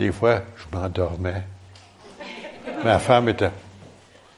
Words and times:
Des 0.00 0.12
fois, 0.12 0.40
je 0.56 0.78
m'endormais. 0.78 1.42
Ma 2.82 2.98
femme 2.98 3.28
était. 3.28 3.50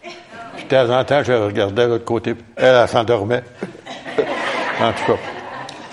De 0.02 0.68
temps 0.68 0.90
en 0.90 1.04
temps, 1.04 1.22
je 1.22 1.32
regardais 1.32 1.84
de 1.84 1.88
l'autre 1.90 2.04
côté. 2.04 2.34
Elle, 2.56 2.74
elle 2.74 2.88
s'endormait. 2.88 3.44
en 4.80 4.92
tout 4.92 5.12
cas. 5.12 5.18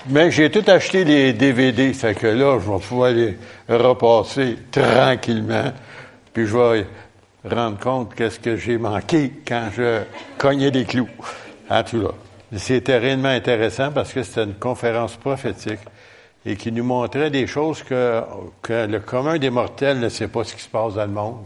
Mais 0.08 0.32
j'ai 0.32 0.50
tout 0.50 0.64
acheté 0.66 1.04
les 1.04 1.32
DVD, 1.34 1.92
fait 1.92 2.16
que 2.16 2.26
là, 2.26 2.58
je 2.58 2.68
vais 2.68 2.78
pouvoir 2.80 3.12
les 3.12 3.38
repasser 3.68 4.58
tranquillement. 4.72 5.72
Puis 6.32 6.48
je 6.48 6.56
vais 6.56 6.86
rendre 7.44 7.78
compte 7.78 8.12
qu'est-ce 8.16 8.40
que 8.40 8.56
j'ai 8.56 8.76
manqué 8.76 9.34
quand 9.46 9.68
je 9.76 10.00
cognais 10.36 10.72
des 10.72 10.84
clous. 10.84 11.08
En 11.68 11.84
tout 11.84 12.02
cas. 12.02 12.14
C'était 12.56 12.98
réellement 12.98 13.28
intéressant 13.28 13.92
parce 13.92 14.12
que 14.12 14.24
c'était 14.24 14.42
une 14.42 14.54
conférence 14.54 15.14
prophétique 15.14 15.78
et 16.46 16.56
qui 16.56 16.72
nous 16.72 16.84
montrait 16.84 17.30
des 17.30 17.46
choses 17.46 17.82
que, 17.82 18.22
que 18.62 18.86
le 18.86 19.00
commun 19.00 19.38
des 19.38 19.50
mortels 19.50 19.98
ne 19.98 20.08
sait 20.08 20.28
pas 20.28 20.44
ce 20.44 20.54
qui 20.54 20.62
se 20.62 20.68
passe 20.68 20.94
dans 20.94 21.04
le 21.04 21.12
monde 21.12 21.44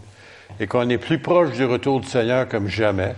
et 0.60 0.66
qu'on 0.66 0.88
est 0.88 0.98
plus 0.98 1.18
proche 1.18 1.52
du 1.52 1.64
retour 1.64 2.00
du 2.00 2.06
Seigneur 2.06 2.48
comme 2.48 2.68
jamais, 2.68 3.14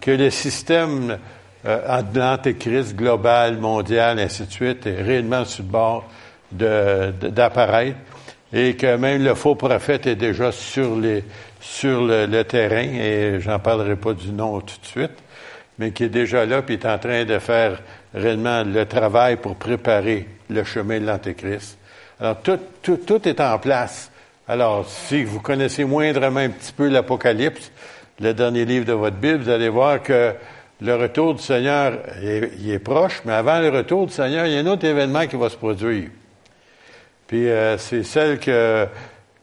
que 0.00 0.10
le 0.10 0.30
système 0.30 1.18
euh, 1.64 2.02
d'antéchrist 2.02 2.96
global, 2.96 3.58
mondial, 3.58 4.18
ainsi 4.18 4.46
de 4.46 4.50
suite, 4.50 4.86
est 4.86 5.00
réellement 5.00 5.44
sur 5.44 5.62
le 5.62 5.70
bord 5.70 6.04
d'apparaître 6.50 7.98
et 8.52 8.74
que 8.74 8.96
même 8.96 9.24
le 9.24 9.34
faux 9.34 9.54
prophète 9.54 10.06
est 10.06 10.16
déjà 10.16 10.52
sur, 10.52 10.96
les, 10.96 11.24
sur 11.60 12.02
le, 12.02 12.26
le 12.26 12.44
terrain 12.44 12.82
et 12.82 13.40
j'en 13.40 13.58
parlerai 13.58 13.96
pas 13.96 14.12
du 14.12 14.32
nom 14.32 14.60
tout 14.60 14.78
de 14.82 14.86
suite 14.86 15.22
mais 15.78 15.90
qui 15.92 16.04
est 16.04 16.08
déjà 16.08 16.44
là, 16.46 16.62
puis 16.62 16.74
est 16.74 16.86
en 16.86 16.98
train 16.98 17.24
de 17.24 17.38
faire 17.38 17.80
réellement 18.14 18.62
le 18.62 18.84
travail 18.86 19.36
pour 19.36 19.56
préparer 19.56 20.28
le 20.52 20.64
chemin 20.64 21.00
de 21.00 21.06
l'Antéchrist. 21.06 21.78
Alors, 22.20 22.40
tout, 22.42 22.58
tout, 22.82 22.98
tout 22.98 23.28
est 23.28 23.40
en 23.40 23.58
place. 23.58 24.10
Alors, 24.46 24.88
si 24.88 25.24
vous 25.24 25.40
connaissez 25.40 25.84
moindrement 25.84 26.40
un 26.40 26.50
petit 26.50 26.72
peu 26.72 26.88
l'Apocalypse, 26.88 27.70
le 28.20 28.34
dernier 28.34 28.64
livre 28.64 28.84
de 28.84 28.92
votre 28.92 29.16
Bible, 29.16 29.38
vous 29.38 29.50
allez 29.50 29.68
voir 29.68 30.02
que 30.02 30.34
le 30.80 30.94
retour 30.96 31.34
du 31.34 31.42
Seigneur 31.42 31.98
est, 32.22 32.52
il 32.58 32.70
est 32.70 32.78
proche, 32.78 33.22
mais 33.24 33.32
avant 33.32 33.60
le 33.60 33.68
retour 33.68 34.06
du 34.06 34.12
Seigneur, 34.12 34.46
il 34.46 34.52
y 34.52 34.56
a 34.56 34.60
un 34.60 34.66
autre 34.66 34.84
événement 34.84 35.26
qui 35.26 35.36
va 35.36 35.48
se 35.48 35.56
produire. 35.56 36.10
Puis 37.26 37.48
euh, 37.48 37.78
c'est 37.78 38.02
celle 38.02 38.38
que, 38.38 38.86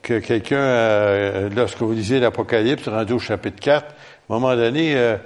que 0.01 0.19
quelqu'un, 0.19 0.57
euh, 0.57 1.49
lorsque 1.55 1.79
vous 1.79 1.93
lisez 1.93 2.19
l'Apocalypse, 2.19 2.87
rendu 2.87 3.13
au 3.13 3.19
chapitre 3.19 3.59
4, 3.59 3.85
à 3.85 3.87
un 3.87 3.93
moment 4.39 4.55
donné, 4.55 4.95
euh, 4.95 5.17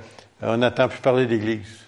on 0.41 0.57
n'entend 0.57 0.87
plus 0.87 0.99
parler 0.99 1.25
d'Église. 1.25 1.82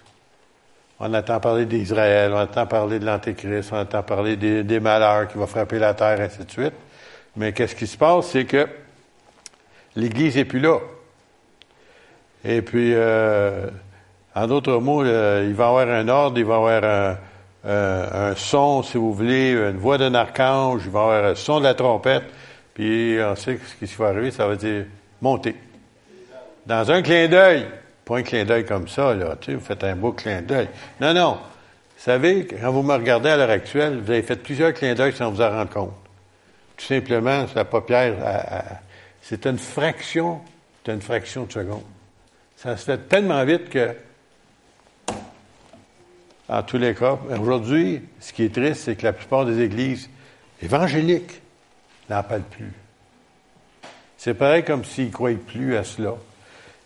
On 0.98 1.12
entend 1.12 1.40
parler 1.40 1.66
d'Israël, 1.66 2.32
on 2.32 2.40
entend 2.40 2.66
parler 2.66 2.98
de 2.98 3.04
l'Antéchrist, 3.04 3.70
on 3.72 3.80
entend 3.80 4.02
parler 4.02 4.36
des, 4.36 4.80
malheurs 4.80 5.28
qui 5.28 5.36
vont 5.36 5.46
frapper 5.46 5.78
la 5.78 5.92
terre, 5.92 6.18
ainsi 6.20 6.44
de 6.44 6.50
suite. 6.50 6.72
Mais 7.36 7.52
qu'est-ce 7.52 7.74
qui 7.74 7.86
se 7.86 7.98
passe, 7.98 8.28
c'est 8.28 8.46
que 8.46 8.66
l'Église 9.94 10.36
n'est 10.36 10.46
plus 10.46 10.60
là. 10.60 10.78
Et 12.44 12.62
puis, 12.62 12.92
euh, 12.94 13.68
en 14.34 14.46
d'autres 14.46 14.78
mots, 14.78 15.04
il 15.04 15.10
va 15.54 15.64
y 15.64 15.68
avoir 15.68 15.88
un 15.88 16.08
ordre, 16.08 16.38
il 16.38 16.46
va 16.46 16.54
y 16.54 16.56
avoir 16.56 17.18
un, 17.64 18.34
son, 18.36 18.82
si 18.82 18.96
vous 18.96 19.12
voulez, 19.12 19.50
une 19.50 19.76
voix 19.76 19.98
d'un 19.98 20.14
archange, 20.14 20.82
il 20.86 20.90
va 20.90 21.00
y 21.00 21.02
avoir 21.02 21.24
un 21.26 21.34
son 21.34 21.58
de 21.58 21.64
la 21.64 21.74
trompette, 21.74 22.24
puis 22.72 23.18
on 23.20 23.36
sait 23.36 23.58
ce 23.66 23.84
qui 23.84 23.94
va 23.96 24.08
arriver, 24.08 24.30
ça 24.30 24.46
va 24.46 24.56
dire 24.56 24.86
monter. 25.20 25.56
Dans 26.64 26.90
un 26.90 27.02
clin 27.02 27.28
d'œil, 27.28 27.66
pas 28.06 28.18
un 28.18 28.22
clin 28.22 28.44
d'œil 28.44 28.64
comme 28.64 28.86
ça, 28.86 29.12
là, 29.14 29.36
tu 29.40 29.50
sais, 29.50 29.54
vous 29.56 29.64
faites 29.64 29.82
un 29.82 29.96
beau 29.96 30.12
clin 30.12 30.40
d'œil. 30.40 30.68
Non, 31.00 31.12
non. 31.12 31.32
Vous 31.32 32.02
savez, 32.02 32.46
quand 32.46 32.70
vous 32.70 32.84
me 32.84 32.94
regardez 32.94 33.30
à 33.30 33.36
l'heure 33.36 33.50
actuelle, 33.50 33.98
vous 33.98 34.10
avez 34.10 34.22
fait 34.22 34.36
plusieurs 34.36 34.72
clins 34.72 34.94
d'œil 34.94 35.12
sans 35.12 35.32
vous 35.32 35.42
en 35.42 35.50
rendre 35.50 35.70
compte. 35.70 35.94
Tout 36.76 36.84
simplement, 36.84 37.46
la 37.52 37.64
paupière, 37.64 38.14
c'est 39.20 39.44
une 39.44 39.58
fraction, 39.58 40.40
c'est 40.84 40.92
une 40.92 41.02
fraction 41.02 41.44
de 41.44 41.52
seconde. 41.52 41.82
Ça 42.56 42.76
se 42.76 42.84
fait 42.84 43.08
tellement 43.08 43.44
vite 43.44 43.70
que, 43.70 43.96
en 46.48 46.62
tous 46.62 46.78
les 46.78 46.94
cas, 46.94 47.18
aujourd'hui, 47.40 48.02
ce 48.20 48.32
qui 48.32 48.44
est 48.44 48.54
triste, 48.54 48.82
c'est 48.84 48.94
que 48.94 49.04
la 49.04 49.14
plupart 49.14 49.46
des 49.46 49.60
églises 49.62 50.08
évangéliques 50.62 51.42
n'en 52.08 52.22
parlent 52.22 52.42
plus. 52.42 52.72
C'est 54.16 54.34
pareil 54.34 54.62
comme 54.62 54.84
s'ils 54.84 55.06
ne 55.06 55.12
croyaient 55.12 55.36
plus 55.36 55.76
à 55.76 55.82
cela. 55.82 56.14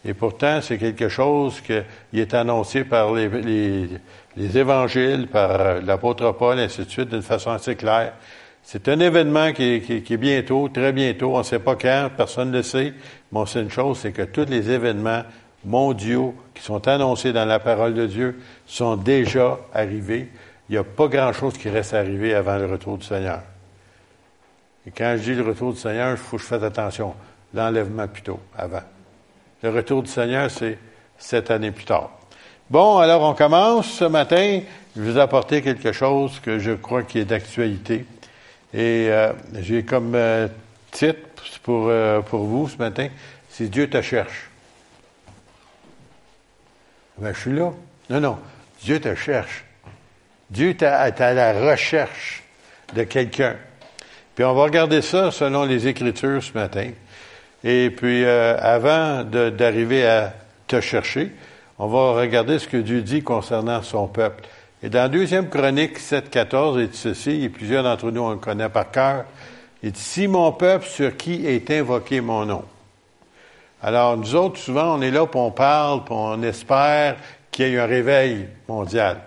Et 0.05 0.15
pourtant, 0.15 0.61
c'est 0.63 0.79
quelque 0.79 1.09
chose 1.09 1.61
qui 1.61 2.19
est 2.19 2.35
annoncé 2.35 2.85
par 2.85 3.13
les, 3.13 3.29
les, 4.37 4.59
évangiles, 4.59 5.27
par 5.27 5.83
l'apôtre 5.83 6.33
Paul, 6.33 6.59
et 6.59 6.63
ainsi 6.63 6.85
de 6.85 6.91
suite, 6.91 7.11
d'une 7.11 7.23
façon 7.23 7.51
assez 7.51 7.77
claire. 7.77 8.15
C'est 8.63 8.89
un 8.89 8.99
événement 9.01 9.53
qui 9.53 9.81
qui, 9.81 10.15
est, 10.15 10.17
bientôt, 10.17 10.69
très 10.69 10.93
bientôt, 10.93 11.35
on 11.35 11.39
ne 11.39 11.43
sait 11.43 11.59
pas 11.59 11.77
quand, 11.77 12.11
personne 12.17 12.51
ne 12.51 12.59
le 12.59 12.63
sait, 12.63 12.95
mais 13.31 13.41
on 13.41 13.47
sait 13.47 13.61
une 13.61 13.71
chose, 13.71 13.99
c'est 13.99 14.13
que 14.13 14.23
tous 14.23 14.47
les 14.47 14.71
événements 14.71 15.23
mondiaux 15.65 16.35
qui 16.55 16.63
sont 16.63 16.89
annoncés 16.89 17.33
dans 17.33 17.45
la 17.45 17.59
parole 17.59 17.93
de 17.93 18.07
Dieu 18.07 18.41
sont 18.67 18.97
déjà 18.97 19.59
arrivés. 19.75 20.29
Il 20.69 20.73
n'y 20.73 20.79
a 20.79 20.85
pas 20.85 21.09
grand-chose 21.09 21.59
qui 21.59 21.69
reste 21.69 21.93
arrivé 21.93 22.35
avant 22.35 22.57
le 22.57 22.67
retour 22.67 22.97
du 22.97 23.05
Seigneur. 23.05 23.43
Et 24.87 24.91
quand 24.91 25.15
je 25.19 25.23
dis 25.23 25.35
le 25.35 25.43
retour 25.43 25.73
du 25.73 25.79
Seigneur, 25.79 26.13
il 26.13 26.17
faut 26.17 26.37
que 26.37 26.43
je 26.43 26.49
fasse 26.49 26.63
attention. 26.63 27.15
L'enlèvement 27.53 28.09
plutôt, 28.09 28.41
avant. 28.57 28.83
Le 29.63 29.71
retour 29.71 30.03
du 30.03 30.11
Seigneur, 30.11 30.51
c'est 30.51 30.79
sept 31.19 31.51
années 31.51 31.71
plus 31.71 31.85
tard. 31.85 32.11
Bon, 32.71 32.99
alors 32.99 33.23
on 33.23 33.35
commence 33.35 33.91
ce 33.91 34.05
matin. 34.05 34.61
Je 34.97 35.03
vais 35.03 35.13
vous 35.13 35.19
apporter 35.19 35.61
quelque 35.61 35.93
chose 35.93 36.41
que 36.41 36.59
je 36.59 36.73
crois 36.73 37.03
qui 37.03 37.19
est 37.19 37.25
d'actualité. 37.25 38.07
Et 38.73 39.09
euh, 39.11 39.33
j'ai 39.61 39.85
comme 39.85 40.15
euh, 40.15 40.49
titre 40.91 41.19
pour, 41.63 41.89
euh, 41.89 42.21
pour 42.21 42.45
vous 42.45 42.69
ce 42.69 42.79
matin, 42.79 43.09
c'est 43.49 43.69
Dieu 43.69 43.91
te 43.91 44.01
cherche. 44.01 44.49
Ben, 47.19 47.35
je 47.35 47.41
suis 47.41 47.53
là. 47.53 47.73
Non, 48.09 48.21
non. 48.21 48.39
Dieu 48.83 48.99
te 48.99 49.15
cherche. 49.15 49.65
Dieu 50.49 50.71
est 50.71 50.83
à 50.83 51.35
la 51.35 51.71
recherche 51.71 52.43
de 52.95 53.05
quelqu'un. 53.05 53.57
Puis 54.35 54.45
on 54.45 54.55
va 54.55 54.63
regarder 54.63 55.03
ça 55.03 55.31
selon 55.31 55.65
les 55.65 55.87
Écritures 55.87 56.43
ce 56.43 56.53
matin. 56.55 56.91
Et 57.63 57.91
puis, 57.91 58.25
euh, 58.25 58.57
avant 58.59 59.25
d'arriver 59.25 60.07
à 60.07 60.33
te 60.67 60.81
chercher, 60.81 61.33
on 61.79 61.89
va 61.89 62.13
regarder 62.13 62.59
ce 62.59 62.69
que 62.69 62.77
Dieu 62.77 63.03
dit 63.03 63.23
concernant 63.23 63.83
son 63.83 64.07
peuple. 64.07 64.45
Et 64.83 64.89
dans 64.89 65.11
Deuxième 65.11 65.49
Chronique 65.49 65.99
7, 65.99 66.31
14, 66.31 66.79
il 66.81 66.89
dit 66.89 66.97
ceci, 66.97 67.45
et 67.45 67.49
plusieurs 67.49 67.83
d'entre 67.83 68.11
nous 68.11 68.23
on 68.23 68.31
le 68.31 68.37
connaît 68.37 68.69
par 68.69 68.91
cœur, 68.91 69.25
il 69.83 69.93
dit, 69.93 70.01
si 70.01 70.27
mon 70.27 70.53
peuple 70.53 70.87
sur 70.87 71.17
qui 71.17 71.47
est 71.47 71.71
invoqué 71.71 72.21
mon 72.21 72.47
nom. 72.47 72.65
Alors, 73.83 74.17
nous 74.17 74.35
autres, 74.35 74.59
souvent, 74.59 74.97
on 74.99 75.01
est 75.01 75.11
là, 75.11 75.27
puis 75.27 75.41
on 75.41 75.51
parle, 75.51 76.05
puis 76.05 76.15
on 76.15 76.43
espère 76.43 77.17
qu'il 77.51 77.69
y 77.69 77.75
ait 77.75 77.79
un 77.79 77.87
réveil 77.87 78.47
mondial. 78.69 79.19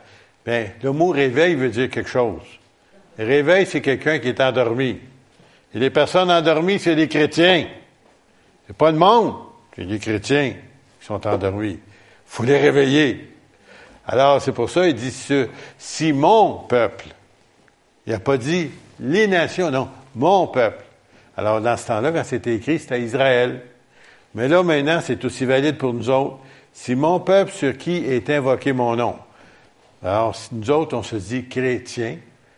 Bien, 0.46 0.68
le 0.82 0.92
mot 0.92 1.10
réveil 1.10 1.56
veut 1.56 1.70
dire 1.70 1.90
quelque 1.90 2.10
chose. 2.10 2.42
Réveil, 3.18 3.66
c'est 3.66 3.82
quelqu'un 3.82 4.20
qui 4.20 4.30
est 4.30 4.42
endormi. 4.42 4.98
Et 5.74 5.80
les 5.80 5.90
personnes 5.90 6.30
endormies, 6.30 6.80
c'est 6.80 6.96
les 6.96 7.08
chrétiens. 7.08 7.66
C'est 8.68 8.76
pas 8.76 8.92
le 8.92 8.98
monde, 8.98 9.36
c'est 9.76 9.84
les 9.84 10.00
chrétiens 10.00 10.54
qui 11.00 11.06
sont 11.06 11.26
endormis. 11.28 11.80
Faut 12.26 12.44
les 12.44 12.58
réveiller. 12.58 13.30
Alors, 14.08 14.42
c'est 14.42 14.52
pour 14.52 14.70
ça, 14.70 14.88
il 14.88 14.96
dit, 14.96 15.14
si 15.78 16.14
mon 16.14 16.56
peuple, 16.56 17.08
il 18.06 18.14
n'a 18.14 18.20
pas 18.20 18.38
dit 18.38 18.70
les 19.00 19.28
nations, 19.28 19.72
non, 19.72 19.90
mon 20.16 20.48
peuple. 20.48 20.84
Alors, 21.36 21.62
dans 21.62 21.78
ce 21.78 21.88
temps-là, 21.88 22.12
quand 22.12 22.24
c'était 22.24 22.56
écrit, 22.56 22.80
c'était 22.80 23.02
Israël. 23.02 23.62
Mais 24.36 24.48
là, 24.48 24.64
maintenant, 24.64 25.00
c'est 25.02 25.24
aussi 25.26 25.46
valide 25.46 25.78
pour 25.78 25.94
nous 25.94 26.10
autres. 26.10 26.38
Si 26.74 26.96
mon 26.96 27.20
peuple 27.20 27.52
sur 27.52 27.78
qui 27.78 27.98
est 27.98 28.30
invoqué 28.30 28.74
mon 28.74 28.96
nom. 28.96 29.16
Alors, 30.04 30.36
nous 30.52 30.72
autres, 30.72 30.98
on 30.98 31.04
se 31.04 31.16
dit 31.16 31.48
chrétiens, 31.48 32.18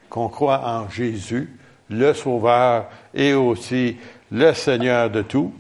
qu'on 0.10 0.30
croit 0.30 0.62
en 0.66 0.90
Jésus, 0.90 1.58
le 1.90 2.14
Sauveur 2.14 2.86
et 3.14 3.34
aussi 3.34 3.98
le 4.32 4.54
Seigneur 4.54 5.10
de 5.10 5.22
tout, 5.22 5.53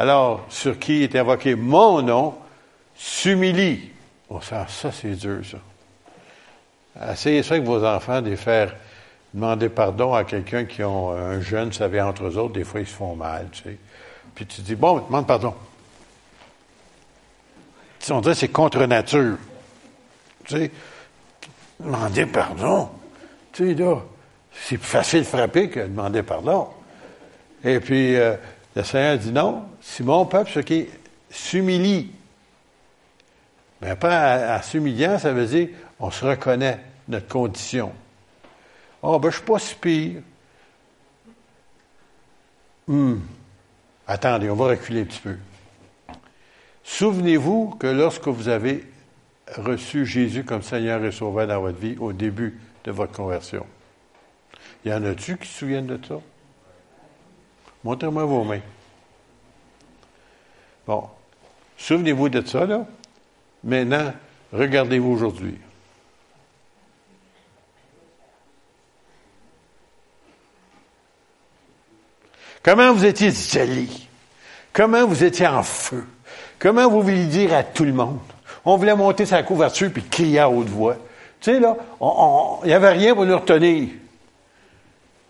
alors 0.00 0.46
sur 0.48 0.78
qui 0.78 1.02
est 1.02 1.14
invoqué 1.14 1.54
mon 1.54 2.00
nom, 2.00 2.34
s'humilie. 2.96 3.90
Oh, 4.30 4.40
ça, 4.40 4.66
ça 4.66 4.90
c'est 4.90 5.10
dur, 5.10 5.40
ça. 5.44 7.12
Essayez 7.12 7.42
ça 7.42 7.56
avec 7.56 7.66
vos 7.66 7.84
enfants, 7.84 8.22
de 8.22 8.34
faire 8.34 8.74
demander 9.34 9.68
pardon 9.68 10.14
à 10.14 10.24
quelqu'un 10.24 10.64
qui 10.64 10.82
ont 10.82 11.10
un 11.10 11.42
jeune, 11.42 11.68
vous 11.68 11.74
savez, 11.74 12.00
entre 12.00 12.24
eux 12.24 12.38
autres, 12.38 12.54
des 12.54 12.64
fois 12.64 12.80
ils 12.80 12.86
se 12.86 12.94
font 12.94 13.14
mal, 13.14 13.48
tu 13.52 13.62
sais. 13.62 13.76
Puis 14.34 14.46
tu 14.46 14.62
dis, 14.62 14.74
bon, 14.74 15.00
demande 15.00 15.26
pardon. 15.26 15.54
On 18.10 18.22
dirait 18.22 18.34
c'est 18.34 18.48
contre 18.48 18.82
nature. 18.86 19.36
Tu 20.46 20.56
sais, 20.56 20.70
demander 21.78 22.24
pardon. 22.24 22.88
Tu 23.52 23.68
sais, 23.68 23.74
là, 23.74 23.96
c'est 24.50 24.78
plus 24.78 24.88
facile 24.88 25.20
de 25.20 25.26
frapper 25.26 25.68
que 25.68 25.80
de 25.80 25.88
demander 25.88 26.22
pardon. 26.22 26.68
Et 27.62 27.80
puis, 27.80 28.16
euh, 28.16 28.36
le 28.76 28.84
Seigneur 28.84 29.18
dit 29.18 29.32
non, 29.32 29.64
si 29.80 30.02
mon 30.02 30.26
peuple, 30.26 30.50
ce 30.52 30.60
qui 30.60 30.86
s'humilie, 31.28 32.12
mais 33.80 33.96
pas 33.96 34.58
en 34.58 34.62
s'humiliant, 34.62 35.18
ça 35.18 35.32
veut 35.32 35.46
dire 35.46 35.68
on 35.98 36.10
se 36.10 36.24
reconnaît 36.24 36.80
notre 37.08 37.28
condition. 37.28 37.92
Oh, 39.02 39.18
ben, 39.18 39.30
je 39.30 39.36
suis 39.36 39.44
pas 39.44 39.58
si. 39.58 40.16
Hum, 42.88 43.22
attendez, 44.06 44.50
on 44.50 44.54
va 44.54 44.68
reculer 44.68 45.02
un 45.02 45.04
petit 45.04 45.20
peu. 45.20 45.36
Souvenez-vous 46.84 47.76
que 47.78 47.86
lorsque 47.86 48.28
vous 48.28 48.48
avez 48.48 48.84
reçu 49.56 50.04
Jésus 50.04 50.44
comme 50.44 50.62
Seigneur 50.62 51.04
et 51.04 51.12
Sauveur 51.12 51.46
dans 51.46 51.60
votre 51.60 51.78
vie 51.78 51.96
au 51.98 52.12
début 52.12 52.58
de 52.84 52.90
votre 52.90 53.12
conversion, 53.12 53.66
y 54.84 54.92
en 54.92 55.04
a-tu 55.04 55.36
qui 55.36 55.46
se 55.46 55.60
souviennent 55.60 55.86
de 55.86 55.98
ça? 56.06 56.16
Montrez-moi 57.84 58.24
vos 58.24 58.44
mains. 58.44 58.60
Bon, 60.86 61.08
souvenez-vous 61.76 62.28
de 62.28 62.46
ça, 62.46 62.66
là. 62.66 62.86
Maintenant, 63.62 64.12
regardez-vous 64.52 65.10
aujourd'hui. 65.12 65.58
Comment 72.62 72.92
vous 72.92 73.06
étiez 73.06 73.30
joli? 73.30 74.08
Comment 74.72 75.06
vous 75.06 75.24
étiez 75.24 75.46
en 75.46 75.62
feu? 75.62 76.06
Comment 76.58 76.90
vous 76.90 77.02
vouliez 77.02 77.24
dire 77.24 77.54
à 77.54 77.62
tout 77.62 77.84
le 77.84 77.92
monde? 77.92 78.20
On 78.64 78.76
voulait 78.76 78.94
monter 78.94 79.24
sa 79.24 79.42
couverture 79.42 79.90
puis 79.90 80.02
crier 80.02 80.40
à 80.40 80.50
haute 80.50 80.68
voix. 80.68 80.96
Tu 81.40 81.52
sais, 81.52 81.60
là, 81.60 81.74
il 82.62 82.66
n'y 82.66 82.74
avait 82.74 82.90
rien 82.90 83.14
pour 83.14 83.24
nous 83.24 83.38
retenir. 83.38 83.88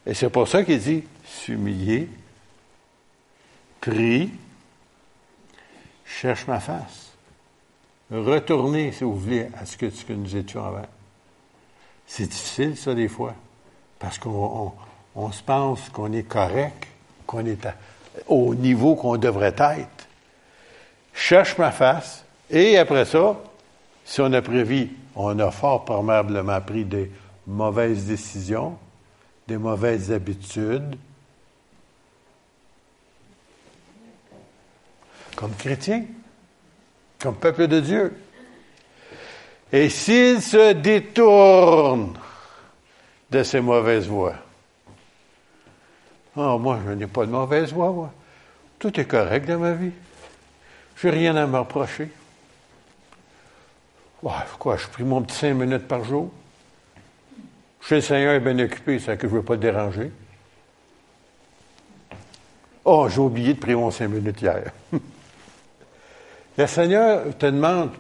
Et 0.05 0.15
c'est 0.15 0.29
pour 0.29 0.49
ça 0.49 0.65
qu'il 0.65 0.81
dit 0.81 1.05
s'humilier, 1.25 2.09
prie, 3.81 4.31
cherche 6.05 6.47
ma 6.47 6.61
face. 6.61 7.13
Retournez, 8.11 8.93
si 8.93 9.05
vous 9.05 9.17
voulez, 9.17 9.47
à 9.57 9.65
ce 9.65 9.77
que, 9.77 9.91
ce 9.91 10.05
que 10.05 10.13
nous 10.13 10.37
étions 10.37 10.65
avant. 10.65 10.87
C'est 12.07 12.27
difficile, 12.27 12.77
ça, 12.77 12.95
des 12.95 13.09
fois, 13.09 13.35
parce 13.99 14.19
qu'on 14.19 14.73
on, 15.15 15.33
se 15.33 15.43
pense 15.43 15.89
qu'on 15.91 16.13
est 16.13 16.25
correct, 16.25 16.89
qu'on 17.27 17.47
est 17.47 17.69
au 18.27 18.55
niveau 18.55 18.97
qu'on 18.97 19.17
devrait 19.17 19.55
être. 19.57 20.09
Cherche 21.15 21.57
ma 21.59 21.71
face, 21.71 22.25
et 22.51 22.77
après 22.79 23.05
ça, 23.05 23.37
si 24.05 24.21
on 24.21 24.33
a 24.33 24.43
prévu, 24.43 24.91
on 25.15 25.39
a 25.39 25.51
fort 25.53 25.85
probablement 25.85 26.61
pris 26.61 26.85
des 26.85 27.13
mauvaises 27.47 28.07
décisions, 28.07 28.77
des 29.47 29.57
mauvaises 29.57 30.11
habitudes, 30.11 30.97
comme 35.41 35.55
chrétien, 35.55 36.05
comme 37.19 37.35
peuple 37.35 37.67
de 37.67 37.81
Dieu. 37.81 38.13
Et 39.73 39.89
s'il 39.89 40.43
se 40.43 40.75
détourne 40.75 42.13
de 43.31 43.43
ces 43.43 43.61
mauvaises 43.61 44.07
voies, 44.07 44.35
oh, 46.37 46.59
moi, 46.59 46.79
je 46.87 46.91
n'ai 46.93 47.07
pas 47.07 47.25
de 47.25 47.31
mauvaise 47.31 47.73
voix, 47.73 47.91
moi. 47.91 48.13
Tout 48.79 49.01
est 49.01 49.07
correct 49.07 49.47
dans 49.47 49.59
ma 49.59 49.73
vie. 49.73 49.93
Je 50.97 51.09
n'ai 51.09 51.15
rien 51.15 51.37
à 51.37 51.47
me 51.47 51.59
reprocher. 51.59 52.11
quoi, 54.59 54.77
je 54.77 54.87
prie 54.89 55.05
mon 55.05 55.23
petit 55.23 55.37
cinq 55.37 55.55
minutes 55.55 55.89
par 55.89 56.05
jour? 56.05 56.31
Chez 57.81 57.95
le 57.95 58.01
Seigneur 58.03 58.35
est 58.35 58.41
bien 58.41 58.59
occupé, 58.59 58.99
c'est 58.99 59.17
que 59.17 59.27
je 59.27 59.33
ne 59.33 59.39
veux 59.39 59.45
pas 59.45 59.55
le 59.55 59.61
déranger. 59.61 60.13
Oh, 62.85 63.09
j'ai 63.09 63.21
oublié 63.21 63.55
de 63.55 63.59
prier 63.59 63.77
mon 63.77 63.91
cinq 63.91 64.09
minutes 64.09 64.43
hier. 64.43 64.71
le 66.57 66.67
Seigneur 66.67 67.37
te 67.39 67.47
demande, 67.47 67.91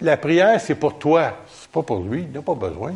la 0.00 0.16
prière, 0.16 0.60
c'est 0.60 0.74
pour 0.74 0.98
toi, 0.98 1.32
c'est 1.48 1.70
pas 1.70 1.82
pour 1.82 2.00
lui, 2.00 2.22
il 2.22 2.32
n'a 2.32 2.42
pas 2.42 2.54
besoin. 2.54 2.94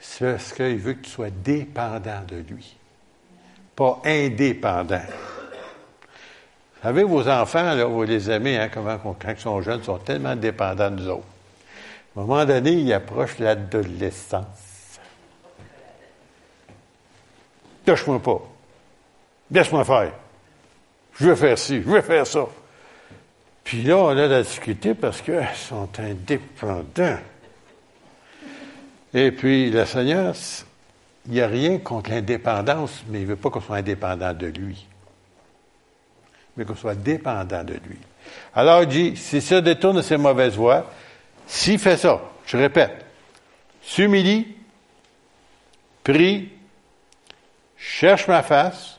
C'est 0.00 0.32
parce 0.32 0.52
qu'il 0.52 0.78
veut 0.78 0.94
que 0.94 1.04
tu 1.04 1.10
sois 1.10 1.30
dépendant 1.30 2.22
de 2.26 2.36
lui, 2.36 2.76
pas 3.74 4.00
indépendant. 4.04 5.00
Vous 6.76 6.82
savez, 6.82 7.02
vos 7.02 7.28
enfants, 7.28 7.88
vous 7.88 8.04
les 8.04 8.30
aimez, 8.30 8.56
hein, 8.56 8.68
comment, 8.72 8.98
quand 8.98 9.30
ils 9.30 9.40
sont 9.40 9.60
jeunes, 9.62 9.80
ils 9.80 9.84
sont 9.84 9.98
tellement 9.98 10.36
dépendants 10.36 10.90
de 10.90 10.96
nous 10.96 11.08
autres. 11.08 11.26
À 12.16 12.20
un 12.20 12.24
moment 12.24 12.44
donné, 12.44 12.72
ils 12.72 12.92
approchent 12.92 13.38
l'adolescence. 13.38 14.98
Touche-moi 17.84 18.20
pas. 18.22 18.40
Laisse-moi 19.50 19.84
faire. 19.84 20.12
Je 21.14 21.26
veux 21.26 21.34
faire 21.34 21.58
ci, 21.58 21.82
je 21.82 21.88
veux 21.88 22.00
faire 22.00 22.26
ça. 22.26 22.46
Puis 23.68 23.82
là, 23.82 23.98
on 23.98 24.16
a 24.16 24.26
la 24.26 24.42
difficulté 24.42 24.94
parce 24.94 25.20
qu'ils 25.20 25.46
sont 25.54 25.90
indépendants. 25.98 27.18
Et 29.12 29.30
puis, 29.30 29.70
le 29.70 29.84
Seigneur, 29.84 30.34
il 31.26 31.32
n'y 31.32 31.42
a 31.42 31.46
rien 31.46 31.76
contre 31.76 32.08
l'indépendance, 32.08 33.04
mais 33.08 33.18
il 33.18 33.24
ne 33.24 33.28
veut 33.28 33.36
pas 33.36 33.50
qu'on 33.50 33.60
soit 33.60 33.76
indépendant 33.76 34.32
de 34.32 34.46
lui, 34.46 34.86
mais 36.56 36.64
qu'on 36.64 36.76
soit 36.76 36.94
dépendant 36.94 37.62
de 37.62 37.74
lui. 37.74 37.98
Alors, 38.54 38.84
il 38.84 38.88
dit, 38.88 39.16
si 39.18 39.42
ça 39.42 39.60
détourne 39.60 39.98
de 39.98 40.02
ses 40.02 40.16
mauvaises 40.16 40.56
voies, 40.56 40.90
s'il 41.46 41.78
fait 41.78 41.98
ça, 41.98 42.22
je 42.46 42.56
répète, 42.56 43.04
s'humilie, 43.82 44.46
prie, 46.04 46.48
cherche 47.76 48.28
ma 48.28 48.42
face, 48.42 48.98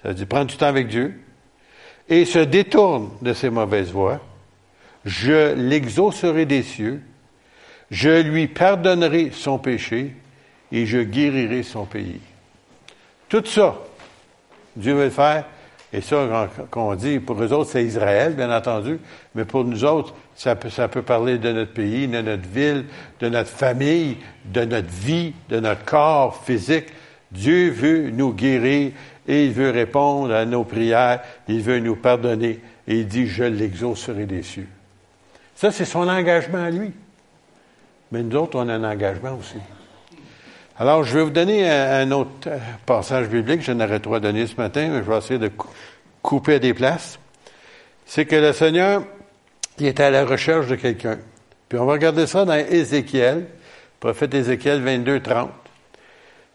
ça 0.00 0.10
veut 0.10 0.14
dire 0.14 0.28
prendre 0.28 0.46
du 0.46 0.56
temps 0.56 0.66
avec 0.66 0.86
Dieu, 0.86 1.25
et 2.08 2.24
se 2.24 2.38
détourne 2.38 3.10
de 3.22 3.32
ses 3.32 3.50
mauvaises 3.50 3.90
voies, 3.90 4.20
je 5.04 5.54
l'exaucerai 5.54 6.46
des 6.46 6.62
cieux, 6.62 7.00
je 7.90 8.22
lui 8.22 8.48
pardonnerai 8.48 9.30
son 9.32 9.58
péché 9.58 10.12
et 10.72 10.86
je 10.86 10.98
guérirai 10.98 11.62
son 11.62 11.84
pays. 11.84 12.20
Tout 13.28 13.44
ça, 13.44 13.76
Dieu 14.76 14.94
veut 14.94 15.04
le 15.04 15.10
faire. 15.10 15.44
Et 15.92 16.00
ça, 16.00 16.48
qu'on 16.70 16.94
dit, 16.94 17.20
pour 17.20 17.40
eux 17.42 17.52
autres, 17.52 17.70
c'est 17.70 17.84
Israël, 17.84 18.34
bien 18.34 18.54
entendu, 18.54 18.98
mais 19.34 19.44
pour 19.44 19.64
nous 19.64 19.84
autres, 19.84 20.14
ça 20.34 20.56
peut, 20.56 20.68
ça 20.68 20.88
peut 20.88 21.02
parler 21.02 21.38
de 21.38 21.52
notre 21.52 21.72
pays, 21.72 22.08
de 22.08 22.20
notre 22.20 22.48
ville, 22.48 22.84
de 23.20 23.28
notre 23.28 23.50
famille, 23.50 24.16
de 24.44 24.64
notre 24.64 24.90
vie, 24.90 25.32
de 25.48 25.60
notre 25.60 25.84
corps 25.84 26.42
physique. 26.44 26.86
Dieu 27.30 27.70
veut 27.70 28.10
nous 28.10 28.32
guérir 28.32 28.92
et 29.28 29.46
il 29.46 29.52
veut 29.52 29.70
répondre 29.70 30.32
à 30.34 30.44
nos 30.44 30.64
prières, 30.64 31.20
il 31.48 31.60
veut 31.60 31.80
nous 31.80 31.96
pardonner, 31.96 32.60
et 32.86 33.00
il 33.00 33.08
dit, 33.08 33.26
je 33.26 33.44
l'exaucerai 33.44 34.26
des 34.26 34.42
cieux. 34.42 34.68
Ça, 35.54 35.72
c'est 35.72 35.84
son 35.84 36.08
engagement 36.08 36.62
à 36.62 36.70
lui. 36.70 36.92
Mais 38.12 38.22
nous 38.22 38.36
autres, 38.36 38.58
on 38.58 38.68
a 38.68 38.74
un 38.74 38.84
engagement 38.84 39.36
aussi. 39.38 39.58
Alors, 40.78 41.04
je 41.04 41.16
vais 41.18 41.24
vous 41.24 41.30
donner 41.30 41.68
un, 41.68 42.10
autre 42.12 42.48
euh, 42.48 42.58
passage 42.84 43.28
biblique, 43.28 43.62
je 43.62 43.72
n'aurais 43.72 43.98
pas 43.98 44.20
donné 44.20 44.46
ce 44.46 44.56
matin, 44.56 44.88
mais 44.90 44.98
je 44.98 45.10
vais 45.10 45.16
essayer 45.16 45.38
de 45.38 45.50
couper 46.20 46.60
des 46.60 46.74
places. 46.74 47.18
C'est 48.04 48.26
que 48.26 48.36
le 48.36 48.52
Seigneur, 48.52 49.02
il 49.78 49.86
est 49.86 49.98
à 50.00 50.10
la 50.10 50.24
recherche 50.24 50.66
de 50.66 50.76
quelqu'un. 50.76 51.18
Puis 51.68 51.78
on 51.78 51.86
va 51.86 51.94
regarder 51.94 52.26
ça 52.26 52.44
dans 52.44 52.54
Ézéchiel, 52.54 53.46
prophète 53.98 54.34
Ézéchiel 54.34 54.82
22, 54.82 55.20
30. 55.20 55.50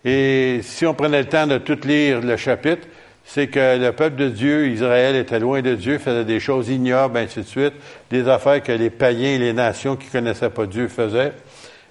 Et 0.04 0.62
si 0.64 0.86
on 0.86 0.94
prenait 0.94 1.22
le 1.22 1.30
temps 1.30 1.48
de 1.48 1.58
tout 1.58 1.80
lire 1.84 2.22
le 2.22 2.38
chapitre, 2.38 2.88
c'est 3.24 3.48
que 3.48 3.78
le 3.78 3.92
peuple 3.92 4.16
de 4.16 4.30
Dieu, 4.30 4.68
Israël, 4.70 5.16
était 5.16 5.40
loin 5.40 5.62
de 5.62 5.76
Dieu, 5.76 6.00
faisait 6.00 6.26
des 6.26 6.40
choses 6.40 6.70
ignobles, 6.70 7.18
ainsi 7.18 7.40
de 7.40 7.46
suite, 7.46 7.74
des 8.10 8.28
affaires 8.28 8.62
que 8.64 8.72
les 8.72 8.90
païens 8.90 9.36
et 9.36 9.38
les 9.38 9.54
nations 9.54 9.96
qui 9.96 10.08
connaissaient 10.08 10.50
pas 10.50 10.66
Dieu 10.66 10.88
faisaient. 10.88 11.34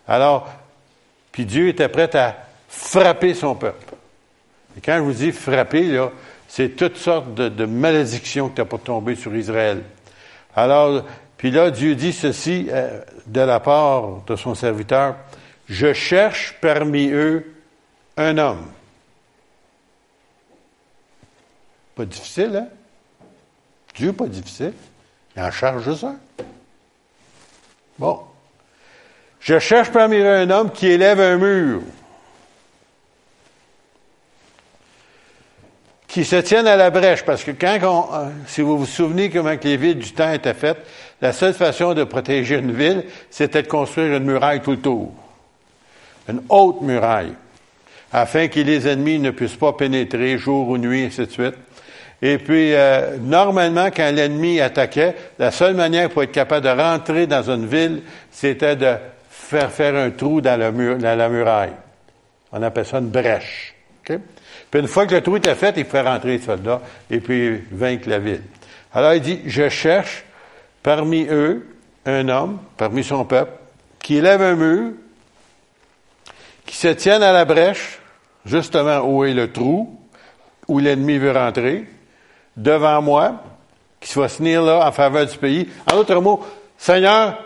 Alors, 0.09 0.53
puis 1.31 1.45
Dieu 1.45 1.69
était 1.69 1.89
prêt 1.89 2.15
à 2.17 2.37
frapper 2.69 3.35
son 3.35 3.55
peuple. 3.55 3.95
Et 4.77 4.81
quand 4.81 4.97
je 4.97 5.03
vous 5.03 5.13
dis 5.13 5.33
frapper, 5.33 5.85
là, 5.85 6.11
c'est 6.49 6.71
toutes 6.71 6.97
sortes 6.97 7.35
de, 7.35 7.65
malédictions 7.65 8.49
qui 8.49 8.61
n'ont 8.61 8.67
pas 8.67 8.79
tombé 8.79 9.15
sur 9.15 9.35
Israël. 9.35 9.83
Alors, 10.57 11.05
puis 11.37 11.51
là, 11.51 11.71
Dieu 11.71 11.95
dit 11.95 12.13
ceci 12.13 12.67
euh, 12.71 13.01
de 13.27 13.41
la 13.41 13.61
part 13.61 14.23
de 14.27 14.37
son 14.37 14.55
serviteur, 14.55 15.15
je 15.69 15.93
cherche 15.93 16.57
parmi 16.61 17.09
eux 17.11 17.47
un 18.21 18.39
homme. 18.39 18.67
Pas 21.95 22.05
difficile, 22.05 22.57
hein? 22.57 22.69
Dieu, 23.95 24.13
pas 24.13 24.27
difficile. 24.27 24.73
Il 25.37 25.43
en 25.43 25.51
charge 25.51 25.95
ça. 25.95 26.15
Bon. 27.99 28.21
Je 29.41 29.59
cherche 29.59 29.91
parmi 29.91 30.17
eux 30.17 30.35
un 30.35 30.51
homme 30.51 30.71
qui 30.71 30.87
élève 30.87 31.21
un 31.21 31.37
mur. 31.37 31.83
Qui 36.07 36.25
se 36.25 36.37
tienne 36.37 36.67
à 36.67 36.77
la 36.77 36.91
brèche, 36.91 37.25
parce 37.25 37.45
que 37.45 37.53
quand 37.53 37.79
on, 37.83 38.15
euh, 38.15 38.31
si 38.47 38.63
vous 38.63 38.77
vous 38.77 38.87
souvenez 38.87 39.31
comment 39.31 39.55
les 39.63 39.77
villes 39.77 39.99
du 39.99 40.13
temps 40.13 40.33
étaient 40.33 40.55
faites, 40.55 40.85
la 41.21 41.33
seule 41.33 41.55
façon 41.55 41.95
de 41.95 42.05
protéger 42.05 42.59
une 42.59 42.73
ville, 42.73 43.05
c'était 43.31 43.63
de 43.63 43.69
construire 43.69 44.17
une 44.17 44.25
muraille 44.25 44.61
tout 44.61 44.73
le 44.73 44.81
tour. 44.81 45.13
Une 46.29 46.43
haute 46.49 46.83
muraille 46.83 47.35
afin 48.13 48.49
que 48.49 48.61
les 48.61 48.89
ennemis 48.89 49.19
ne 49.19 49.31
puissent 49.31 49.57
pas 49.57 49.73
pénétrer 49.73 50.39
jour 50.39 50.69
ou 50.69 50.79
nuit, 50.79 51.03
et 51.03 51.07
ainsi 51.07 51.27
de 51.27 51.31
suite. 51.31 51.55
Et 52.23 52.39
puis, 52.39 52.75
euh, 52.75 53.17
normalement, 53.19 53.87
quand 53.87 54.11
l'ennemi 54.15 54.61
attaquait, 54.61 55.15
la 55.39 55.51
seule 55.51 55.75
manière 55.75 56.11
pour 56.11 56.23
être 56.23 56.33
capable 56.33 56.67
de 56.67 56.71
rentrer 56.71 57.27
dans 57.27 57.51
une 57.51 57.67
ville, 57.67 58.03
c'était 58.31 58.77
de 58.77 58.95
faire 59.31 59.71
faire 59.71 59.97
un 59.97 60.11
trou 60.11 60.41
dans, 60.41 60.59
le 60.59 60.71
mur, 60.71 60.99
dans 60.99 61.17
la 61.17 61.29
muraille. 61.29 61.73
On 62.53 62.63
appelle 62.63 62.85
ça 62.85 62.99
une 62.99 63.09
brèche. 63.09 63.75
Puis 64.71 64.81
une 64.81 64.87
fois 64.87 65.07
que 65.07 65.15
le 65.15 65.21
trou 65.21 65.37
était 65.37 65.55
fait, 65.55 65.75
il 65.77 65.85
fait 65.85 66.01
rentrer 66.01 66.37
les 66.37 66.43
soldats 66.43 66.81
et 67.11 67.21
puis 67.21 67.63
vaincre 67.71 68.09
la 68.09 68.19
ville. 68.19 68.43
Alors 68.93 69.15
il 69.15 69.21
dit, 69.21 69.41
je 69.47 69.69
cherche 69.69 70.25
parmi 70.83 71.27
eux 71.29 71.67
un 72.07 72.29
homme, 72.29 72.59
parmi 72.77 73.03
son 73.03 73.25
peuple, 73.25 73.53
qui 74.03 74.17
élève 74.17 74.43
un 74.43 74.55
mur, 74.55 74.93
qui 76.67 76.77
se 76.77 76.89
tienne 76.89 77.23
à 77.23 77.33
la 77.33 77.45
brèche, 77.45 78.00
justement 78.45 79.01
où 79.01 79.25
est 79.25 79.35
le 79.35 79.53
trou, 79.53 79.99
où 80.69 80.79
l'ennemi 80.79 81.19
veut 81.19 81.33
rentrer, 81.33 81.87
devant 82.57 83.03
moi, 83.03 83.43
qui 84.01 84.19
va 84.19 84.29
se 84.29 84.39
tenir 84.39 84.63
là 84.63 84.87
en 84.87 84.93
faveur 84.93 85.27
du 85.27 85.37
pays. 85.37 85.69
En 85.91 85.97
d'autres 85.97 86.21
mots, 86.21 86.45
Seigneur, 86.79 87.39